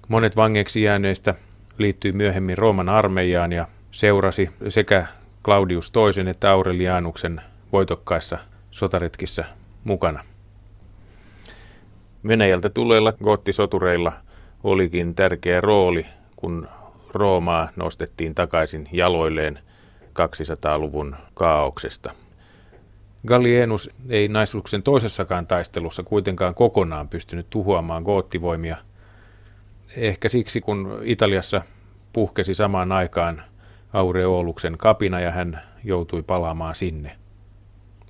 Monet 0.07 0.35
vangeiksi 0.35 0.81
jääneistä 0.81 1.35
liittyi 1.77 2.11
myöhemmin 2.11 2.57
Rooman 2.57 2.89
armeijaan 2.89 3.51
ja 3.51 3.67
seurasi 3.91 4.49
sekä 4.69 5.05
Claudius 5.45 5.91
toisen 5.91 6.27
että 6.27 6.51
Aurelianuksen 6.51 7.41
voitokkaissa 7.71 8.37
sotaretkissä 8.71 9.45
mukana. 9.83 10.23
Venäjältä 12.27 12.69
tuleilla 12.69 13.13
goottisotureilla 13.23 14.11
olikin 14.63 15.15
tärkeä 15.15 15.61
rooli, 15.61 16.05
kun 16.35 16.67
Roomaa 17.13 17.69
nostettiin 17.75 18.35
takaisin 18.35 18.87
jaloilleen 18.91 19.59
200-luvun 20.03 21.15
kaauksesta. 21.33 22.11
Gallienus 23.27 23.89
ei 24.09 24.27
naisuksen 24.27 24.83
toisessakaan 24.83 25.47
taistelussa 25.47 26.03
kuitenkaan 26.03 26.55
kokonaan 26.55 27.09
pystynyt 27.09 27.49
tuhoamaan 27.49 28.03
goottivoimia. 28.03 28.77
Ehkä 29.97 30.29
siksi, 30.29 30.61
kun 30.61 30.99
Italiassa 31.03 31.61
puhkesi 32.13 32.53
samaan 32.53 32.91
aikaan 32.91 33.41
Aureoluksen 33.93 34.77
kapina 34.77 35.19
ja 35.19 35.31
hän 35.31 35.61
joutui 35.83 36.23
palaamaan 36.23 36.75
sinne. 36.75 37.20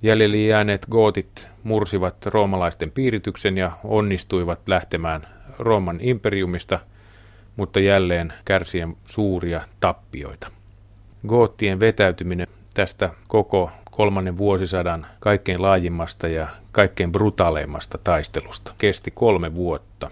Jäljelle 0.04 0.38
jääneet 0.38 0.86
gootit 0.92 1.48
mursivat 1.64 2.26
roomalaisten 2.26 2.92
piirityksen 2.92 3.58
ja 3.58 3.72
onnistuivat 3.84 4.68
lähtemään 4.68 5.22
Rooman 5.60 6.00
imperiumista, 6.02 6.80
mutta 7.56 7.80
jälleen 7.80 8.34
kärsien 8.46 8.98
suuria 9.06 9.62
tappioita. 9.80 10.52
Goottien 11.28 11.80
vetäytyminen 11.80 12.48
tästä 12.74 13.10
koko 13.28 13.72
kolmannen 13.92 14.38
vuosisadan 14.38 15.06
kaikkein 15.20 15.62
laajimmasta 15.62 16.28
ja 16.28 16.48
kaikkein 16.72 17.12
brutaaleimmasta 17.12 17.98
taistelusta 17.98 18.74
kesti 18.78 19.12
kolme 19.12 19.56
vuotta. 19.56 20.10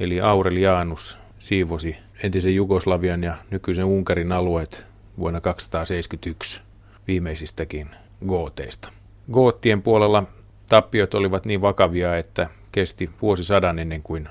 Eli 0.00 0.20
Aurelianus 0.20 1.18
siivosi 1.38 1.96
entisen 2.22 2.54
Jugoslavian 2.54 3.22
ja 3.22 3.34
nykyisen 3.50 3.84
Unkarin 3.84 4.32
alueet 4.32 4.86
vuonna 5.18 5.40
271 5.40 6.62
viimeisistäkin 7.06 7.90
gooteista. 8.28 8.97
Goottien 9.32 9.82
puolella 9.82 10.24
tappiot 10.68 11.14
olivat 11.14 11.44
niin 11.46 11.60
vakavia, 11.60 12.16
että 12.16 12.48
kesti 12.72 13.10
vuosisadan 13.22 13.78
ennen 13.78 14.02
kuin 14.02 14.28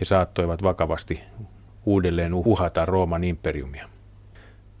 he 0.00 0.04
saattoivat 0.04 0.62
vakavasti 0.62 1.20
uudelleen 1.86 2.34
uhata 2.34 2.84
Rooman 2.84 3.24
imperiumia. 3.24 3.88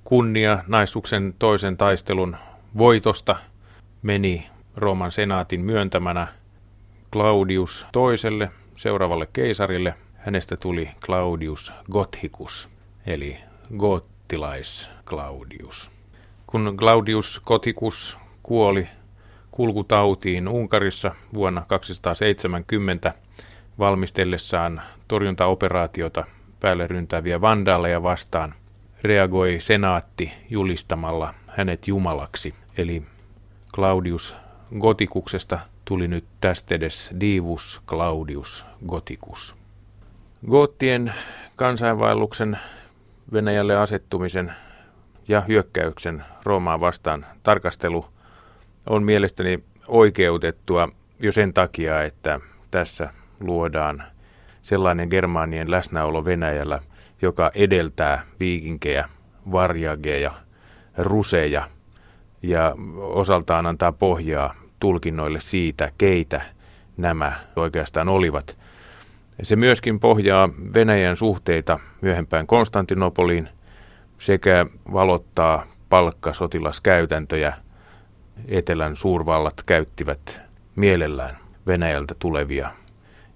Kunnia 0.04 0.58
naissuksen 0.66 1.34
toisen 1.38 1.76
taistelun 1.76 2.36
voitosta 2.78 3.36
meni 4.02 4.46
Rooman 4.76 5.12
senaatin 5.12 5.60
myöntämänä 5.60 6.26
Claudius 7.12 7.86
toiselle 7.92 8.50
seuraavalle 8.76 9.28
keisarille. 9.32 9.94
Hänestä 10.14 10.56
tuli 10.56 10.90
Claudius 11.04 11.72
Gothicus, 11.92 12.68
eli 13.06 13.36
gottilais 13.76 14.90
Claudius. 15.06 15.90
Kun 16.46 16.76
Claudius 16.76 17.42
Gothicus 17.46 18.18
kuoli 18.42 18.88
kulkutautiin 19.58 20.48
Unkarissa 20.48 21.14
vuonna 21.34 21.62
270 21.68 23.12
valmistellessaan 23.78 24.82
torjuntaoperaatiota 25.08 26.24
päälle 26.60 26.86
ryntäviä 26.86 27.40
vandaaleja 27.40 28.02
vastaan, 28.02 28.54
reagoi 29.02 29.56
senaatti 29.60 30.32
julistamalla 30.50 31.34
hänet 31.46 31.88
jumalaksi. 31.88 32.54
Eli 32.76 33.02
Claudius 33.74 34.36
Gotikuksesta 34.80 35.58
tuli 35.84 36.08
nyt 36.08 36.24
tästedes 36.40 37.10
Divus 37.20 37.82
Claudius 37.86 38.64
Goticus. 38.86 39.56
Goottien 40.50 41.12
kansainvaelluksen 41.56 42.58
Venäjälle 43.32 43.76
asettumisen 43.76 44.52
ja 45.28 45.40
hyökkäyksen 45.40 46.24
Roomaan 46.44 46.80
vastaan 46.80 47.26
tarkastelu 47.42 48.17
on 48.88 49.02
mielestäni 49.02 49.64
oikeutettua 49.88 50.88
jo 51.20 51.32
sen 51.32 51.54
takia, 51.54 52.02
että 52.02 52.40
tässä 52.70 53.10
luodaan 53.40 54.02
sellainen 54.62 55.08
germaanien 55.08 55.70
läsnäolo 55.70 56.24
Venäjällä, 56.24 56.82
joka 57.22 57.50
edeltää 57.54 58.22
viikinkejä, 58.40 59.08
varjageja, 59.52 60.32
ruseja 60.98 61.68
ja 62.42 62.74
osaltaan 62.98 63.66
antaa 63.66 63.92
pohjaa 63.92 64.54
tulkinnoille 64.80 65.40
siitä, 65.40 65.92
keitä 65.98 66.40
nämä 66.96 67.32
oikeastaan 67.56 68.08
olivat. 68.08 68.58
Se 69.42 69.56
myöskin 69.56 70.00
pohjaa 70.00 70.48
Venäjän 70.74 71.16
suhteita 71.16 71.78
myöhempään 72.00 72.46
Konstantinopoliin 72.46 73.48
sekä 74.18 74.66
valottaa 74.92 75.66
palkkasotilaskäytäntöjä– 75.90 77.52
etelän 78.48 78.96
suurvallat 78.96 79.62
käyttivät 79.66 80.40
mielellään 80.76 81.36
Venäjältä 81.66 82.14
tulevia 82.18 82.68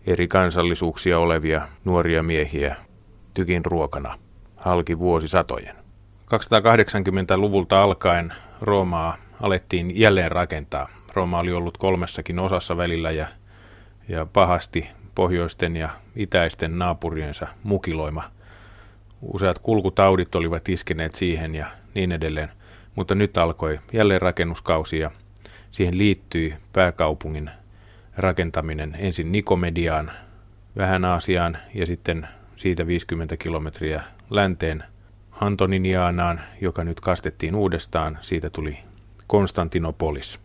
eri 0.07 0.29
kansallisuuksia 0.29 1.19
olevia 1.19 1.69
nuoria 1.85 2.23
miehiä 2.23 2.77
tykin 3.35 3.65
ruokana 3.65 4.19
halki 4.57 4.99
vuosisatojen. 4.99 5.77
280-luvulta 6.35 7.83
alkaen 7.83 8.33
Roomaa 8.61 9.17
alettiin 9.41 9.99
jälleen 10.01 10.33
rakentaa. 10.33 10.89
Rooma 11.15 11.39
oli 11.39 11.53
ollut 11.53 11.79
kolmessakin 11.79 12.39
osassa 12.39 12.77
välillä 12.77 13.11
ja, 13.11 13.27
ja 14.09 14.27
pahasti 14.33 14.89
pohjoisten 15.15 15.77
ja 15.77 15.89
itäisten 16.17 16.79
naapuriensa 16.79 17.47
mukiloima. 17.63 18.23
Useat 19.21 19.59
kulkutaudit 19.59 20.35
olivat 20.35 20.69
iskeneet 20.69 21.15
siihen 21.15 21.55
ja 21.55 21.67
niin 21.95 22.13
edelleen 22.13 22.49
mutta 22.95 23.15
nyt 23.15 23.39
alkoi 23.39 23.79
jälleen 23.93 24.23
rakennuskausi 24.23 24.99
ja 24.99 25.11
siihen 25.71 25.99
liittyi 25.99 26.55
pääkaupungin 26.73 27.51
rakentaminen 28.17 28.97
ensin 28.99 29.33
Nikomediaan, 29.33 30.13
vähän 30.77 31.05
Aasiaan 31.05 31.59
ja 31.75 31.87
sitten 31.87 32.29
siitä 32.57 32.87
50 32.87 33.37
kilometriä 33.37 34.03
länteen 34.31 34.85
Antoniniaanaan, 35.41 36.41
joka 36.61 36.85
nyt 36.85 37.01
kastettiin 37.01 37.55
uudestaan. 37.55 38.19
Siitä 38.21 38.51
tuli 38.51 38.79
Konstantinopolis. 39.27 40.41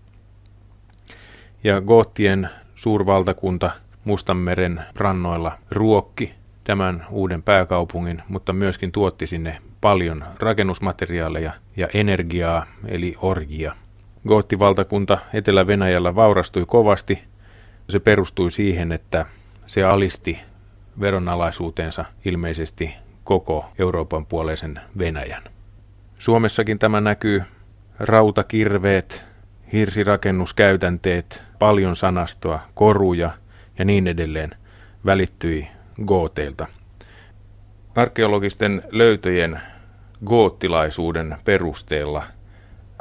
Ja 1.64 1.82
Goottien 1.82 2.50
suurvaltakunta 2.76 3.72
Mustanmeren 4.06 4.82
rannoilla 4.96 5.52
ruokki 5.72 6.34
tämän 6.64 7.06
uuden 7.12 7.44
pääkaupungin, 7.44 8.22
mutta 8.30 8.54
myöskin 8.54 8.92
tuotti 8.92 9.28
sinne 9.28 9.58
paljon 9.82 10.26
rakennusmateriaaleja 10.40 11.52
ja 11.78 11.88
energiaa, 11.94 12.66
eli 12.88 13.16
orjia. 13.22 13.74
Goottivaltakunta 14.28 15.18
Etelä-Venäjällä 15.34 16.16
vaurastui 16.16 16.66
kovasti. 16.68 17.24
Se 17.90 18.00
perustui 18.00 18.52
siihen, 18.52 18.92
että 18.92 19.26
se 19.68 19.84
alisti 19.84 20.40
veronalaisuutensa 21.00 22.06
ilmeisesti 22.26 22.96
koko 23.24 23.66
Euroopan 23.80 24.26
puoleisen 24.26 24.80
Venäjän. 24.98 25.44
Suomessakin 26.20 26.80
tämä 26.80 27.02
näkyy. 27.02 27.44
Rautakirveet, 28.00 29.24
hirsirakennuskäytänteet, 29.74 31.44
paljon 31.60 31.96
sanastoa, 31.96 32.60
koruja 32.74 33.32
ja 33.80 33.86
niin 33.86 34.08
edelleen 34.08 34.52
välittyi 35.06 35.68
gooteilta. 36.06 36.68
Arkeologisten 37.98 38.84
löytöjen 38.92 39.62
goottilaisuuden 40.26 41.38
perusteella 41.46 42.24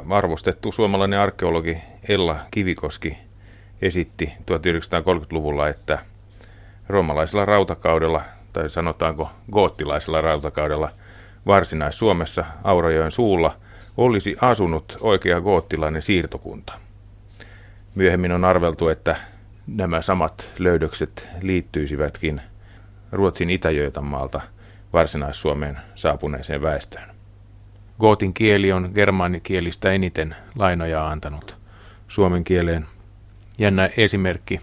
arvostettu 0.09 0.71
suomalainen 0.71 1.19
arkeologi 1.19 1.77
Ella 2.09 2.39
Kivikoski 2.51 3.17
esitti 3.81 4.33
1930-luvulla, 4.39 5.69
että 5.69 5.99
roomalaisella 6.87 7.45
rautakaudella, 7.45 8.21
tai 8.53 8.69
sanotaanko 8.69 9.29
goottilaisella 9.51 10.21
rautakaudella 10.21 10.91
Varsinais-Suomessa 11.47 12.45
Aurajoen 12.63 13.11
suulla 13.11 13.55
olisi 13.97 14.35
asunut 14.41 14.97
oikea 15.01 15.41
goottilainen 15.41 16.01
siirtokunta. 16.01 16.73
Myöhemmin 17.95 18.31
on 18.31 18.45
arveltu, 18.45 18.87
että 18.87 19.15
nämä 19.67 20.01
samat 20.01 20.53
löydökset 20.59 21.29
liittyisivätkin 21.41 22.41
Ruotsin 23.11 23.49
itä 23.49 23.69
maalta 24.01 24.41
Varsinais-Suomeen 24.93 25.77
saapuneeseen 25.95 26.61
väestöön. 26.61 27.09
Gootin 27.99 28.33
kieli 28.33 28.71
on 28.71 28.91
germaanikielistä 28.95 29.91
eniten 29.91 30.35
lainoja 30.55 31.07
antanut 31.07 31.57
suomen 32.07 32.43
kieleen. 32.43 32.85
Jännä 33.59 33.89
esimerkki 33.97 34.61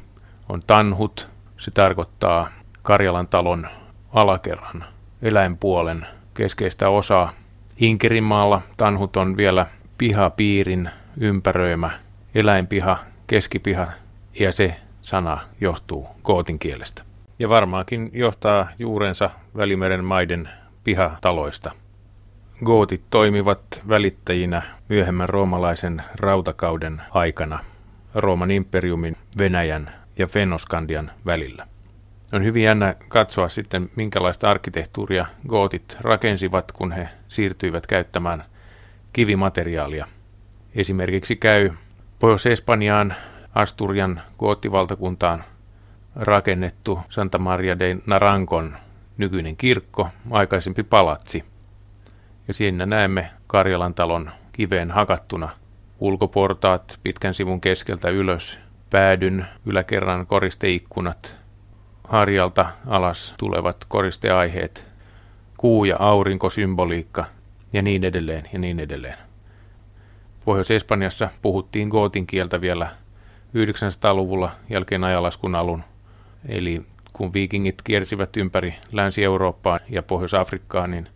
on 0.48 0.62
tanhut, 0.66 1.28
Se 1.56 1.70
tarkoittaa 1.70 2.50
Karjalan 2.82 3.28
talon 3.28 3.66
alakerran 4.12 4.84
eläinpuolen 5.22 6.06
keskeistä 6.34 6.88
osaa. 6.88 7.32
Inkerinmaalla 7.76 8.62
tanhut 8.76 9.16
on 9.16 9.36
vielä 9.36 9.66
pihapiirin 9.98 10.90
ympäröimä 11.16 11.90
eläinpiha, 12.34 12.98
keskipiha 13.26 13.86
ja 14.40 14.52
se 14.52 14.76
sana 15.02 15.38
johtuu 15.60 16.06
kootin 16.22 16.58
kielestä. 16.58 17.02
Ja 17.44 17.48
varmaankin 17.48 18.10
johtaa 18.12 18.68
juurensa 18.78 19.30
Välimeren 19.56 20.04
maiden 20.04 20.48
pihataloista. 20.84 21.70
Gootit 22.64 23.02
toimivat 23.10 23.60
välittäjinä 23.88 24.62
myöhemmän 24.88 25.28
roomalaisen 25.28 26.02
rautakauden 26.14 27.02
aikana 27.10 27.58
Rooman 28.14 28.50
imperiumin, 28.50 29.16
Venäjän 29.38 29.90
ja 30.18 30.26
Fennoskandian 30.26 31.10
välillä. 31.26 31.66
On 32.32 32.44
hyvin 32.44 32.64
jännä 32.64 32.94
katsoa 33.08 33.48
sitten, 33.48 33.90
minkälaista 33.96 34.50
arkkitehtuuria 34.50 35.26
gootit 35.48 35.96
rakensivat, 36.00 36.72
kun 36.72 36.92
he 36.92 37.08
siirtyivät 37.28 37.86
käyttämään 37.86 38.44
kivimateriaalia. 39.12 40.06
Esimerkiksi 40.74 41.36
käy 41.36 41.70
Pohjois-Espanjaan, 42.18 43.14
Asturian 43.54 44.20
goottivaltakuntaan 44.38 45.44
rakennettu 46.16 46.98
Santa 47.08 47.38
Maria 47.38 47.78
de 47.78 47.96
Narankon 48.06 48.76
nykyinen 49.18 49.56
kirkko, 49.56 50.08
aikaisempi 50.30 50.82
palatsi. 50.82 51.44
Ja 52.48 52.54
siinä 52.54 52.86
näemme 52.86 53.30
Karjalan 53.46 53.94
talon 53.94 54.30
kiveen 54.52 54.90
hakattuna 54.90 55.48
ulkoportaat 55.98 57.00
pitkän 57.02 57.34
sivun 57.34 57.60
keskeltä 57.60 58.10
ylös, 58.10 58.58
päädyn 58.90 59.46
yläkerran 59.66 60.26
koristeikkunat, 60.26 61.36
harjalta 62.08 62.66
alas 62.86 63.34
tulevat 63.38 63.84
koristeaiheet, 63.88 64.90
kuu- 65.56 65.84
ja 65.84 65.96
aurinkosymboliikka 65.98 67.24
ja 67.72 67.82
niin 67.82 68.04
edelleen 68.04 68.48
ja 68.52 68.58
niin 68.58 68.80
edelleen. 68.80 69.18
Pohjois-Espanjassa 70.44 71.28
puhuttiin 71.42 71.88
gootin 71.88 72.26
kieltä 72.26 72.60
vielä 72.60 72.90
900-luvulla 73.54 74.50
jälkeen 74.70 75.04
ajalaskun 75.04 75.54
alun. 75.54 75.82
Eli 76.48 76.82
kun 77.12 77.32
viikingit 77.32 77.82
kiersivät 77.84 78.36
ympäri 78.36 78.74
Länsi-Eurooppaa 78.92 79.80
ja 79.88 80.02
Pohjois-Afrikkaa, 80.02 80.86
niin 80.86 81.08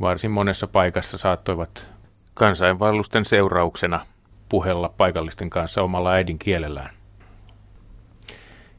varsin 0.00 0.30
monessa 0.30 0.66
paikassa 0.66 1.18
saattoivat 1.18 1.92
kansainvaellusten 2.34 3.24
seurauksena 3.24 4.00
puhella 4.48 4.88
paikallisten 4.88 5.50
kanssa 5.50 5.82
omalla 5.82 6.12
äidinkielellään. 6.12 6.90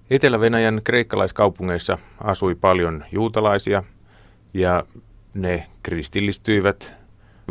Etelä-Venäjän 0.10 0.82
kreikkalaiskaupungeissa 0.84 1.98
asui 2.24 2.56
paljon 2.56 3.06
juutalaisia 3.12 3.84
ja 4.54 4.86
ne 5.34 5.68
kristillistyivät 5.84 6.94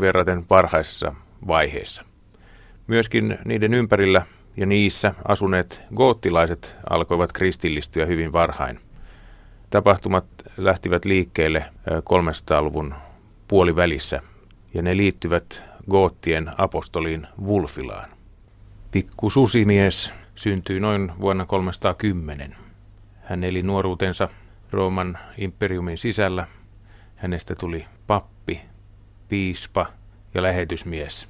verraten 0.00 0.44
varhaisessa 0.50 1.14
vaiheessa. 1.46 2.04
Myöskin 2.86 3.38
niiden 3.44 3.74
ympärillä 3.74 4.22
ja 4.56 4.66
niissä 4.66 5.14
asuneet 5.28 5.82
goottilaiset 5.94 6.76
alkoivat 6.90 7.32
kristillistyä 7.32 8.06
hyvin 8.06 8.32
varhain. 8.32 8.80
Tapahtumat 9.70 10.24
lähtivät 10.56 11.04
liikkeelle 11.04 11.64
300-luvun 11.88 12.94
puolivälissä 13.48 14.20
ja 14.74 14.82
ne 14.82 14.96
liittyvät 14.96 15.64
goottien 15.90 16.50
apostoliin 16.58 17.26
Wulfilaan. 17.42 18.10
Pikku 18.90 19.30
susimies 19.30 20.12
syntyi 20.34 20.80
noin 20.80 21.12
vuonna 21.20 21.46
310. 21.46 22.56
Hän 23.22 23.44
eli 23.44 23.62
nuoruutensa 23.62 24.28
Rooman 24.70 25.18
imperiumin 25.36 25.98
sisällä. 25.98 26.46
Hänestä 27.16 27.54
tuli 27.54 27.86
pappi, 28.06 28.60
piispa 29.28 29.86
ja 30.34 30.42
lähetysmies 30.42 31.28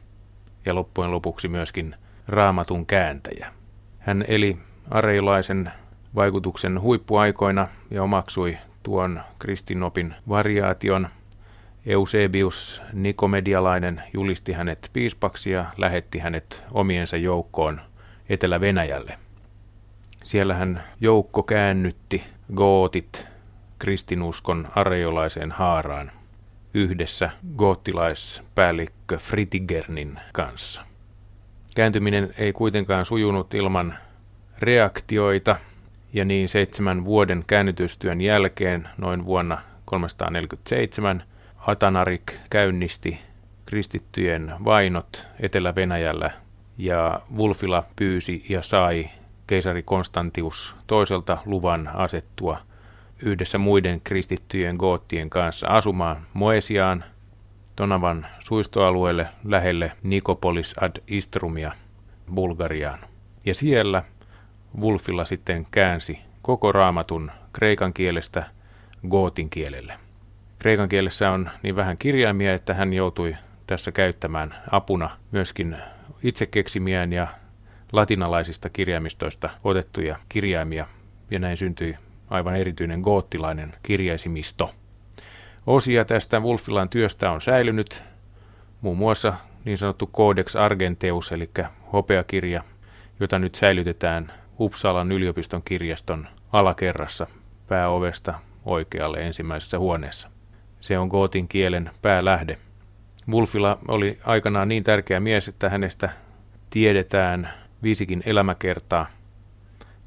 ja 0.66 0.74
loppujen 0.74 1.10
lopuksi 1.10 1.48
myöskin 1.48 1.94
raamatun 2.28 2.86
kääntäjä. 2.86 3.52
Hän 3.98 4.24
eli 4.28 4.58
areilaisen 4.90 5.72
vaikutuksen 6.14 6.80
huippuaikoina 6.80 7.68
ja 7.90 8.02
omaksui 8.02 8.58
tuon 8.82 9.20
kristinopin 9.38 10.14
variaation. 10.28 11.08
Eusebius 11.86 12.82
Nikomedialainen 12.92 14.02
julisti 14.14 14.52
hänet 14.52 14.90
piispaksi 14.92 15.50
ja 15.50 15.64
lähetti 15.76 16.18
hänet 16.18 16.64
omiensa 16.72 17.16
joukkoon 17.16 17.80
Etelä-Venäjälle. 18.28 19.18
Siellä 20.24 20.54
hän 20.54 20.82
joukko 21.00 21.42
käännytti 21.42 22.24
gootit 22.54 23.26
kristinuskon 23.78 24.68
areiolaiseen 24.74 25.50
haaraan 25.50 26.10
yhdessä 26.74 27.30
goottilaispäällikkö 27.56 29.18
Fritigernin 29.18 30.18
kanssa. 30.32 30.91
Kääntyminen 31.74 32.34
ei 32.38 32.52
kuitenkaan 32.52 33.06
sujunut 33.06 33.54
ilman 33.54 33.94
reaktioita, 34.58 35.56
ja 36.12 36.24
niin 36.24 36.48
seitsemän 36.48 37.04
vuoden 37.04 37.44
käännytystyön 37.46 38.20
jälkeen, 38.20 38.88
noin 38.98 39.24
vuonna 39.24 39.58
347, 39.84 41.22
Atanarik 41.66 42.32
käynnisti 42.50 43.18
kristittyjen 43.66 44.52
vainot 44.64 45.26
Etelä-Venäjällä 45.40 46.30
ja 46.78 47.20
Vulfila 47.36 47.84
pyysi 47.96 48.44
ja 48.48 48.62
sai 48.62 49.10
keisari 49.46 49.82
Konstantius 49.82 50.76
toiselta 50.86 51.38
luvan 51.46 51.90
asettua 51.94 52.58
yhdessä 53.22 53.58
muiden 53.58 54.00
kristittyjen 54.00 54.76
goottien 54.76 55.30
kanssa 55.30 55.66
asumaan 55.66 56.16
Moesiaan, 56.32 57.04
Tonavan 57.82 58.26
suistoalueelle 58.40 59.26
lähelle 59.44 59.92
Nikopolis 60.02 60.74
ad 60.80 61.02
Istrumia 61.08 61.72
Bulgariaan. 62.34 62.98
Ja 63.46 63.54
siellä 63.54 64.04
Wulfilla 64.80 65.24
sitten 65.24 65.66
käänsi 65.70 66.18
koko 66.42 66.72
raamatun 66.72 67.30
kreikan 67.52 67.92
kielestä 67.92 68.44
gootin 69.10 69.50
kielelle. 69.50 69.94
Kreikan 70.58 70.88
kielessä 70.88 71.30
on 71.30 71.50
niin 71.62 71.76
vähän 71.76 71.98
kirjaimia, 71.98 72.54
että 72.54 72.74
hän 72.74 72.92
joutui 72.92 73.36
tässä 73.66 73.92
käyttämään 73.92 74.54
apuna 74.70 75.10
myöskin 75.32 75.76
itse 76.22 76.46
keksimiään 76.46 77.12
ja 77.12 77.28
latinalaisista 77.92 78.68
kirjaimistoista 78.68 79.50
otettuja 79.64 80.16
kirjaimia, 80.28 80.86
ja 81.30 81.38
näin 81.38 81.56
syntyi 81.56 81.96
aivan 82.30 82.56
erityinen 82.56 83.00
goottilainen 83.00 83.74
kirjaisimisto. 83.82 84.70
Osia 85.66 86.04
tästä 86.04 86.40
Wolfilan 86.40 86.88
työstä 86.88 87.30
on 87.30 87.40
säilynyt, 87.40 88.02
muun 88.80 88.98
muassa 88.98 89.34
niin 89.64 89.78
sanottu 89.78 90.06
Codex 90.06 90.56
Argenteus, 90.56 91.32
eli 91.32 91.50
hopeakirja, 91.92 92.62
jota 93.20 93.38
nyt 93.38 93.54
säilytetään 93.54 94.32
Uppsalan 94.60 95.12
yliopiston 95.12 95.62
kirjaston 95.62 96.26
alakerrassa 96.52 97.26
pääovesta 97.68 98.34
oikealle 98.64 99.18
ensimmäisessä 99.18 99.78
huoneessa. 99.78 100.30
Se 100.80 100.98
on 100.98 101.08
gootin 101.08 101.48
kielen 101.48 101.90
päälähde. 102.02 102.58
Wulfila 103.32 103.78
oli 103.88 104.18
aikanaan 104.24 104.68
niin 104.68 104.84
tärkeä 104.84 105.20
mies, 105.20 105.48
että 105.48 105.68
hänestä 105.68 106.10
tiedetään 106.70 107.50
viisikin 107.82 108.22
elämäkertaa, 108.26 109.06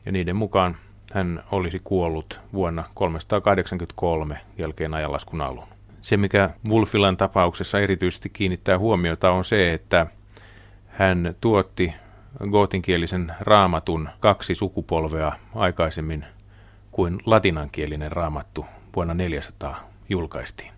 ja 0.05 0.11
niiden 0.11 0.35
mukaan 0.35 0.77
hän 1.15 1.43
olisi 1.51 1.81
kuollut 1.83 2.41
vuonna 2.53 2.83
383 2.93 4.37
jälkeen 4.57 4.93
ajanlaskun 4.93 5.41
alun. 5.41 5.63
Se, 6.01 6.17
mikä 6.17 6.49
Wulfilan 6.69 7.17
tapauksessa 7.17 7.79
erityisesti 7.79 8.29
kiinnittää 8.29 8.79
huomiota, 8.79 9.31
on 9.31 9.45
se, 9.45 9.73
että 9.73 10.07
hän 10.87 11.35
tuotti 11.41 11.93
gootinkielisen 12.51 13.33
raamatun 13.39 14.09
kaksi 14.19 14.55
sukupolvea 14.55 15.31
aikaisemmin 15.55 16.25
kuin 16.91 17.19
latinankielinen 17.25 18.11
raamattu 18.11 18.65
vuonna 18.95 19.13
400 19.13 19.89
julkaistiin. 20.09 20.71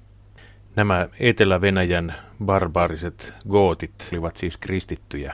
Nämä 0.75 1.07
Etelä-Venäjän 1.19 2.13
barbaariset 2.45 3.33
gootit 3.49 4.09
olivat 4.11 4.35
siis 4.35 4.57
kristittyjä 4.57 5.33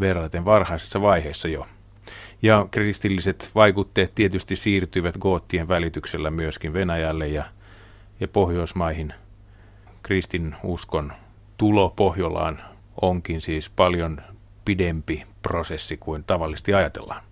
verraten 0.00 0.44
varhaisessa 0.44 1.02
vaiheessa 1.02 1.48
jo– 1.48 1.66
ja 2.42 2.68
kristilliset 2.70 3.50
vaikutteet 3.54 4.14
tietysti 4.14 4.56
siirtyivät 4.56 5.18
goottien 5.18 5.68
välityksellä 5.68 6.30
myöskin 6.30 6.72
Venäjälle 6.72 7.28
ja, 7.28 7.44
ja 8.20 8.28
Pohjoismaihin. 8.28 9.14
Kristin 10.02 10.54
uskon 10.62 11.12
tulo 11.56 11.90
Pohjolaan 11.96 12.58
onkin 13.02 13.40
siis 13.40 13.70
paljon 13.70 14.20
pidempi 14.64 15.24
prosessi 15.42 15.96
kuin 15.96 16.24
tavallisesti 16.26 16.74
ajatellaan. 16.74 17.27